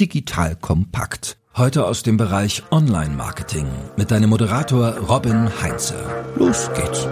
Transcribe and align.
digital 0.00 0.56
kompakt. 0.56 1.36
Heute 1.56 1.84
aus 1.86 2.04
dem 2.04 2.16
Bereich 2.16 2.62
Online-Marketing 2.70 3.66
mit 3.96 4.10
deinem 4.12 4.30
Moderator 4.30 4.96
Robin 4.96 5.50
Heinze. 5.60 5.94
Los 6.36 6.70
geht's. 6.72 7.08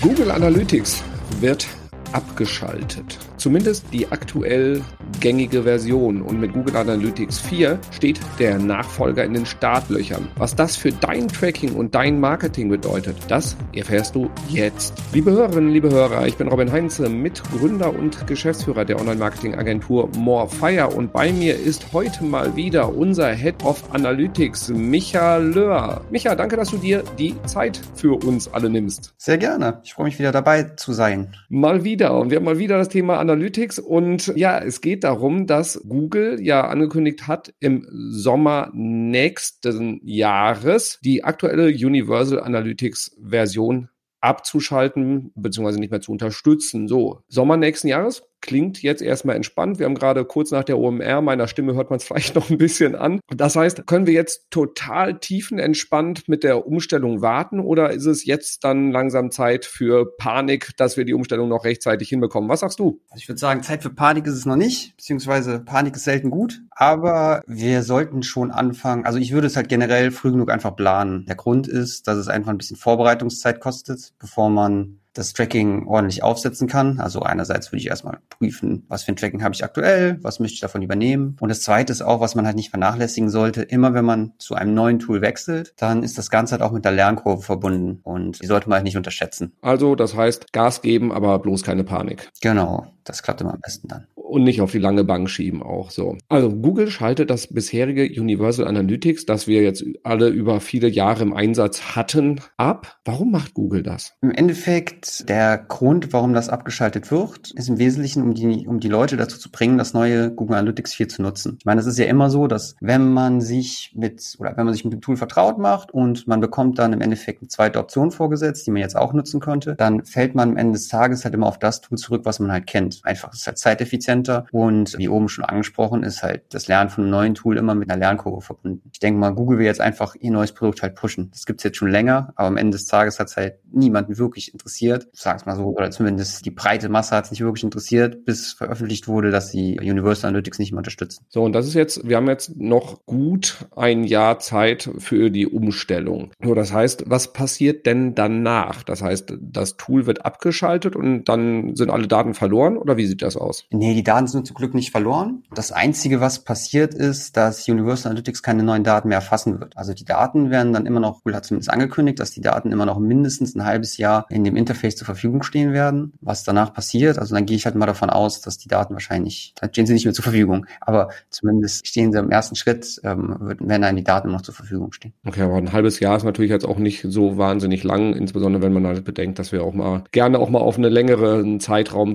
Google 0.00 0.30
Analytics 0.30 1.02
wird 1.40 1.66
abgeschaltet. 2.12 3.18
Zumindest 3.36 3.84
die 3.92 4.10
aktuell 4.10 4.82
gängige 5.20 5.62
Version. 5.62 6.22
Und 6.22 6.40
mit 6.40 6.52
Google 6.52 6.76
Analytics 6.76 7.38
4 7.40 7.78
steht 7.90 8.20
der 8.38 8.58
Nachfolger 8.58 9.24
in 9.24 9.34
den 9.34 9.46
Startlöchern. 9.46 10.28
Was 10.36 10.54
das 10.54 10.76
für 10.76 10.92
dein 10.92 11.28
Tracking 11.28 11.74
und 11.74 11.94
dein 11.94 12.20
Marketing 12.20 12.68
bedeutet, 12.68 13.16
das 13.28 13.56
erfährst 13.74 14.14
du 14.14 14.30
jetzt. 14.48 14.94
Liebe 15.12 15.30
Hörerinnen, 15.30 15.70
liebe 15.70 15.90
Hörer, 15.90 16.26
ich 16.26 16.36
bin 16.36 16.48
Robin 16.48 16.70
Heinze, 16.72 17.08
Mitgründer 17.08 17.94
und 17.94 18.26
Geschäftsführer 18.26 18.84
der 18.84 18.98
Online-Marketing-Agentur 19.00 20.08
Morefire 20.16 20.88
und 20.88 21.12
bei 21.12 21.32
mir 21.32 21.56
ist 21.58 21.92
heute 21.92 22.24
mal 22.24 22.56
wieder 22.56 22.94
unser 22.94 23.32
Head 23.32 23.64
of 23.64 23.82
Analytics, 23.92 24.68
Micha 24.70 25.36
Löhr. 25.36 26.00
Micha, 26.10 26.34
danke, 26.34 26.56
dass 26.56 26.70
du 26.70 26.78
dir 26.78 27.02
die 27.18 27.34
Zeit 27.44 27.80
für 27.94 28.14
uns 28.24 28.52
alle 28.52 28.70
nimmst. 28.70 29.14
Sehr 29.18 29.38
gerne. 29.38 29.80
Ich 29.84 29.94
freue 29.94 30.06
mich 30.06 30.18
wieder 30.18 30.32
dabei 30.32 30.64
zu 30.64 30.92
sein. 30.92 31.34
Mal 31.48 31.84
wieder. 31.84 32.18
Und 32.18 32.30
wir 32.30 32.36
haben 32.36 32.44
mal 32.44 32.58
wieder 32.58 32.78
das 32.78 32.88
Thema 32.88 33.18
Analytics 33.30 33.78
und 33.78 34.32
ja, 34.36 34.58
es 34.58 34.80
geht 34.80 35.04
darum, 35.04 35.46
dass 35.46 35.80
Google 35.88 36.40
ja 36.40 36.66
angekündigt 36.66 37.26
hat, 37.26 37.52
im 37.58 37.86
Sommer 37.90 38.70
nächsten 38.72 40.00
Jahres 40.04 40.98
die 41.02 41.24
aktuelle 41.24 41.66
Universal 41.66 42.40
Analytics 42.40 43.16
Version 43.20 43.88
abzuschalten 44.20 45.32
bzw. 45.34 45.78
nicht 45.78 45.90
mehr 45.90 46.00
zu 46.00 46.12
unterstützen. 46.12 46.88
So, 46.88 47.22
Sommer 47.28 47.56
nächsten 47.56 47.88
Jahres 47.88 48.22
klingt 48.40 48.82
jetzt 48.82 49.02
erstmal 49.02 49.36
entspannt. 49.36 49.78
Wir 49.78 49.86
haben 49.86 49.94
gerade 49.94 50.24
kurz 50.24 50.50
nach 50.50 50.64
der 50.64 50.78
OMR, 50.78 51.20
meiner 51.20 51.48
Stimme 51.48 51.74
hört 51.74 51.90
man 51.90 51.98
es 51.98 52.04
vielleicht 52.06 52.34
noch 52.34 52.50
ein 52.50 52.58
bisschen 52.58 52.94
an. 52.94 53.20
Das 53.28 53.56
heißt, 53.56 53.86
können 53.86 54.06
wir 54.06 54.14
jetzt 54.14 54.50
total 54.50 55.18
tiefenentspannt 55.18 56.28
mit 56.28 56.44
der 56.44 56.66
Umstellung 56.66 57.22
warten 57.22 57.60
oder 57.60 57.90
ist 57.90 58.06
es 58.06 58.24
jetzt 58.24 58.64
dann 58.64 58.90
langsam 58.92 59.30
Zeit 59.30 59.64
für 59.64 60.16
Panik, 60.16 60.76
dass 60.76 60.96
wir 60.96 61.04
die 61.04 61.14
Umstellung 61.14 61.48
noch 61.48 61.64
rechtzeitig 61.64 62.08
hinbekommen? 62.08 62.48
Was 62.48 62.60
sagst 62.60 62.78
du? 62.78 63.00
Also 63.10 63.22
ich 63.22 63.28
würde 63.28 63.38
sagen, 63.38 63.62
Zeit 63.62 63.82
für 63.82 63.90
Panik 63.90 64.26
ist 64.26 64.34
es 64.34 64.46
noch 64.46 64.56
nicht, 64.56 64.96
beziehungsweise 64.96 65.60
Panik 65.60 65.96
ist 65.96 66.04
selten 66.04 66.30
gut, 66.30 66.62
aber 66.70 67.42
wir 67.46 67.82
sollten 67.82 68.22
schon 68.22 68.50
anfangen. 68.50 69.04
Also 69.04 69.18
ich 69.18 69.32
würde 69.32 69.46
es 69.46 69.56
halt 69.56 69.68
generell 69.68 70.10
früh 70.10 70.30
genug 70.30 70.50
einfach 70.50 70.76
planen. 70.76 71.24
Der 71.26 71.36
Grund 71.36 71.68
ist, 71.68 72.06
dass 72.06 72.18
es 72.18 72.28
einfach 72.28 72.50
ein 72.50 72.58
bisschen 72.58 72.76
Vorbereitungszeit 72.76 73.60
kostet, 73.60 74.12
bevor 74.18 74.50
man 74.50 75.00
das 75.18 75.32
Tracking 75.32 75.86
ordentlich 75.86 76.22
aufsetzen 76.22 76.68
kann. 76.68 77.00
Also 77.00 77.22
einerseits 77.22 77.72
würde 77.72 77.80
ich 77.80 77.88
erstmal 77.88 78.18
prüfen, 78.28 78.84
was 78.88 79.04
für 79.04 79.12
ein 79.12 79.16
Tracking 79.16 79.42
habe 79.42 79.54
ich 79.54 79.64
aktuell, 79.64 80.18
was 80.22 80.40
möchte 80.40 80.54
ich 80.54 80.60
davon 80.60 80.82
übernehmen. 80.82 81.36
Und 81.40 81.48
das 81.48 81.62
zweite 81.62 81.92
ist 81.92 82.02
auch, 82.02 82.20
was 82.20 82.34
man 82.34 82.46
halt 82.46 82.56
nicht 82.56 82.70
vernachlässigen 82.70 83.30
sollte, 83.30 83.62
immer 83.62 83.94
wenn 83.94 84.04
man 84.04 84.32
zu 84.38 84.54
einem 84.54 84.74
neuen 84.74 84.98
Tool 84.98 85.20
wechselt, 85.20 85.74
dann 85.76 86.02
ist 86.02 86.18
das 86.18 86.30
Ganze 86.30 86.52
halt 86.52 86.62
auch 86.62 86.72
mit 86.72 86.84
der 86.84 86.92
Lernkurve 86.92 87.42
verbunden 87.42 88.00
und 88.02 88.42
die 88.42 88.46
sollte 88.46 88.68
man 88.68 88.76
halt 88.76 88.84
nicht 88.84 88.96
unterschätzen. 88.96 89.52
Also 89.62 89.94
das 89.94 90.14
heißt 90.14 90.52
Gas 90.52 90.82
geben, 90.82 91.12
aber 91.12 91.38
bloß 91.38 91.62
keine 91.62 91.84
Panik. 91.84 92.28
Genau, 92.42 92.86
das 93.04 93.22
klappt 93.22 93.40
immer 93.40 93.54
am 93.54 93.60
besten 93.60 93.88
dann 93.88 94.06
und 94.26 94.44
nicht 94.44 94.60
auf 94.60 94.72
die 94.72 94.78
lange 94.78 95.04
Bank 95.04 95.30
schieben 95.30 95.62
auch 95.62 95.90
so. 95.90 96.18
Also 96.28 96.50
Google 96.50 96.90
schaltet 96.90 97.30
das 97.30 97.46
bisherige 97.46 98.02
Universal 98.20 98.66
Analytics, 98.66 99.24
das 99.24 99.46
wir 99.46 99.62
jetzt 99.62 99.84
alle 100.02 100.28
über 100.28 100.60
viele 100.60 100.88
Jahre 100.88 101.22
im 101.22 101.32
Einsatz 101.32 101.96
hatten, 101.96 102.40
ab. 102.56 102.98
Warum 103.04 103.30
macht 103.30 103.54
Google 103.54 103.82
das? 103.82 104.14
Im 104.20 104.32
Endeffekt 104.32 105.05
der 105.28 105.58
Grund, 105.58 106.12
warum 106.12 106.32
das 106.32 106.48
abgeschaltet 106.48 107.10
wird, 107.10 107.50
ist 107.52 107.68
im 107.68 107.78
Wesentlichen, 107.78 108.22
um 108.22 108.34
die, 108.34 108.66
um 108.66 108.80
die 108.80 108.88
Leute 108.88 109.16
dazu 109.16 109.38
zu 109.38 109.50
bringen, 109.50 109.78
das 109.78 109.94
neue 109.94 110.30
Google 110.30 110.56
Analytics 110.56 110.94
4 110.94 111.08
zu 111.08 111.22
nutzen. 111.22 111.56
Ich 111.58 111.64
meine, 111.64 111.80
es 111.80 111.86
ist 111.86 111.98
ja 111.98 112.06
immer 112.06 112.30
so, 112.30 112.46
dass 112.46 112.76
wenn 112.80 113.12
man 113.12 113.40
sich 113.40 113.92
mit 113.94 114.36
oder 114.38 114.56
wenn 114.56 114.64
man 114.64 114.74
sich 114.74 114.84
mit 114.84 114.92
dem 114.92 115.00
Tool 115.00 115.16
vertraut 115.16 115.58
macht 115.58 115.92
und 115.92 116.26
man 116.26 116.40
bekommt 116.40 116.78
dann 116.78 116.92
im 116.92 117.00
Endeffekt 117.00 117.42
eine 117.42 117.48
zweite 117.48 117.78
Option 117.78 118.10
vorgesetzt, 118.10 118.66
die 118.66 118.70
man 118.70 118.82
jetzt 118.82 118.96
auch 118.96 119.12
nutzen 119.12 119.40
könnte, 119.40 119.74
dann 119.76 120.04
fällt 120.04 120.34
man 120.34 120.50
am 120.50 120.56
Ende 120.56 120.74
des 120.74 120.88
Tages 120.88 121.24
halt 121.24 121.34
immer 121.34 121.46
auf 121.46 121.58
das 121.58 121.80
Tool 121.80 121.98
zurück, 121.98 122.22
was 122.24 122.38
man 122.38 122.52
halt 122.52 122.66
kennt. 122.66 123.00
Einfach, 123.04 123.32
ist 123.32 123.46
halt 123.46 123.58
zeiteffizient 123.58 123.96
effizienter 123.96 124.46
und 124.52 124.96
wie 124.98 125.08
oben 125.08 125.28
schon 125.28 125.44
angesprochen 125.44 126.02
ist 126.02 126.22
halt 126.22 126.42
das 126.50 126.68
Lernen 126.68 126.90
von 126.90 127.04
einem 127.04 127.10
neuen 127.10 127.34
Tool 127.34 127.56
immer 127.56 127.74
mit 127.74 127.90
einer 127.90 127.98
Lernkurve 127.98 128.40
verbunden. 128.40 128.88
Ich 128.92 129.00
denke 129.00 129.18
mal, 129.18 129.30
Google 129.30 129.58
will 129.58 129.66
jetzt 129.66 129.80
einfach 129.80 130.14
ihr 130.14 130.30
neues 130.30 130.52
Produkt 130.52 130.82
halt 130.82 130.94
pushen. 130.94 131.30
Das 131.32 131.46
gibt's 131.46 131.64
jetzt 131.64 131.76
schon 131.76 131.90
länger, 131.90 132.32
aber 132.36 132.48
am 132.48 132.56
Ende 132.56 132.76
des 132.76 132.86
Tages 132.86 133.18
hat's 133.18 133.36
halt 133.36 133.54
niemanden 133.70 134.18
wirklich 134.18 134.52
interessiert. 134.52 134.95
Ich 135.12 135.20
sag's 135.20 135.46
mal 135.46 135.56
so, 135.56 135.64
oder 135.64 135.90
zumindest 135.90 136.44
die 136.44 136.50
breite 136.50 136.88
Masse 136.88 137.14
hat's 137.14 137.30
nicht 137.30 137.40
wirklich 137.40 137.64
interessiert, 137.64 138.24
bis 138.24 138.52
veröffentlicht 138.52 139.08
wurde, 139.08 139.30
dass 139.30 139.50
sie 139.50 139.78
Universal 139.80 140.30
Analytics 140.30 140.58
nicht 140.58 140.72
mehr 140.72 140.78
unterstützen. 140.78 141.24
So, 141.28 141.42
und 141.42 141.52
das 141.52 141.66
ist 141.66 141.74
jetzt, 141.74 142.06
wir 142.08 142.16
haben 142.16 142.28
jetzt 142.28 142.56
noch 142.56 143.04
gut 143.06 143.66
ein 143.74 144.04
Jahr 144.04 144.38
Zeit 144.38 144.90
für 144.98 145.30
die 145.30 145.46
Umstellung. 145.46 146.30
So, 146.42 146.54
das 146.54 146.72
heißt, 146.72 147.04
was 147.06 147.32
passiert 147.32 147.86
denn 147.86 148.14
danach? 148.14 148.82
Das 148.82 149.02
heißt, 149.02 149.34
das 149.40 149.76
Tool 149.76 150.06
wird 150.06 150.24
abgeschaltet 150.24 150.96
und 150.96 151.24
dann 151.24 151.76
sind 151.76 151.90
alle 151.90 152.06
Daten 152.06 152.34
verloren 152.34 152.76
oder 152.76 152.96
wie 152.96 153.06
sieht 153.06 153.22
das 153.22 153.36
aus? 153.36 153.64
Nee, 153.70 153.94
die 153.94 154.04
Daten 154.04 154.26
sind 154.26 154.46
zum 154.46 154.56
Glück 154.56 154.74
nicht 154.74 154.90
verloren. 154.90 155.42
Das 155.54 155.72
Einzige, 155.72 156.20
was 156.20 156.44
passiert 156.44 156.94
ist, 156.94 157.36
dass 157.36 157.68
Universal 157.68 158.12
Analytics 158.12 158.42
keine 158.42 158.62
neuen 158.62 158.84
Daten 158.84 159.08
mehr 159.08 159.18
erfassen 159.18 159.60
wird. 159.60 159.76
Also 159.76 159.92
die 159.94 160.04
Daten 160.04 160.50
werden 160.50 160.72
dann 160.72 160.86
immer 160.86 161.00
noch, 161.00 161.22
Google 161.22 161.36
hat 161.36 161.44
zumindest 161.44 161.70
angekündigt, 161.70 162.20
dass 162.20 162.30
die 162.30 162.40
Daten 162.40 162.72
immer 162.72 162.86
noch 162.86 162.98
mindestens 162.98 163.54
ein 163.54 163.64
halbes 163.64 163.96
Jahr 163.96 164.26
in 164.30 164.44
dem 164.44 164.56
Interface 164.56 164.85
zur 164.94 165.06
Verfügung 165.06 165.42
stehen 165.42 165.72
werden. 165.72 166.12
Was 166.20 166.44
danach 166.44 166.72
passiert, 166.72 167.18
also 167.18 167.34
dann 167.34 167.46
gehe 167.46 167.56
ich 167.56 167.64
halt 167.64 167.74
mal 167.74 167.86
davon 167.86 168.10
aus, 168.10 168.40
dass 168.40 168.58
die 168.58 168.68
Daten 168.68 168.94
wahrscheinlich, 168.94 169.54
dann 169.60 169.70
stehen 169.70 169.86
sie 169.86 169.94
nicht 169.94 170.04
mehr 170.04 170.14
zur 170.14 170.22
Verfügung. 170.22 170.66
Aber 170.80 171.08
zumindest 171.30 171.88
stehen 171.88 172.12
sie 172.12 172.18
im 172.18 172.30
ersten 172.30 172.54
Schritt, 172.54 173.00
ähm, 173.02 173.36
werden 173.40 173.82
dann 173.82 173.96
die 173.96 174.04
Daten 174.04 174.30
noch 174.30 174.42
zur 174.42 174.54
Verfügung 174.54 174.92
stehen. 174.92 175.14
Okay, 175.26 175.42
aber 175.42 175.56
ein 175.56 175.72
halbes 175.72 175.98
Jahr 175.98 176.16
ist 176.16 176.24
natürlich 176.24 176.50
jetzt 176.50 176.66
auch 176.66 176.78
nicht 176.78 177.04
so 177.08 177.38
wahnsinnig 177.38 177.82
lang, 177.82 178.14
insbesondere 178.14 178.62
wenn 178.62 178.72
man 178.72 178.86
halt 178.86 179.04
bedenkt, 179.04 179.38
dass 179.38 179.50
wir 179.50 179.64
auch 179.64 179.72
mal 179.72 180.04
gerne 180.12 180.38
auch 180.38 180.50
mal 180.50 180.60
auf 180.60 180.76
einen 180.76 180.92
längeren 180.92 181.58
Zeitraum 181.58 182.14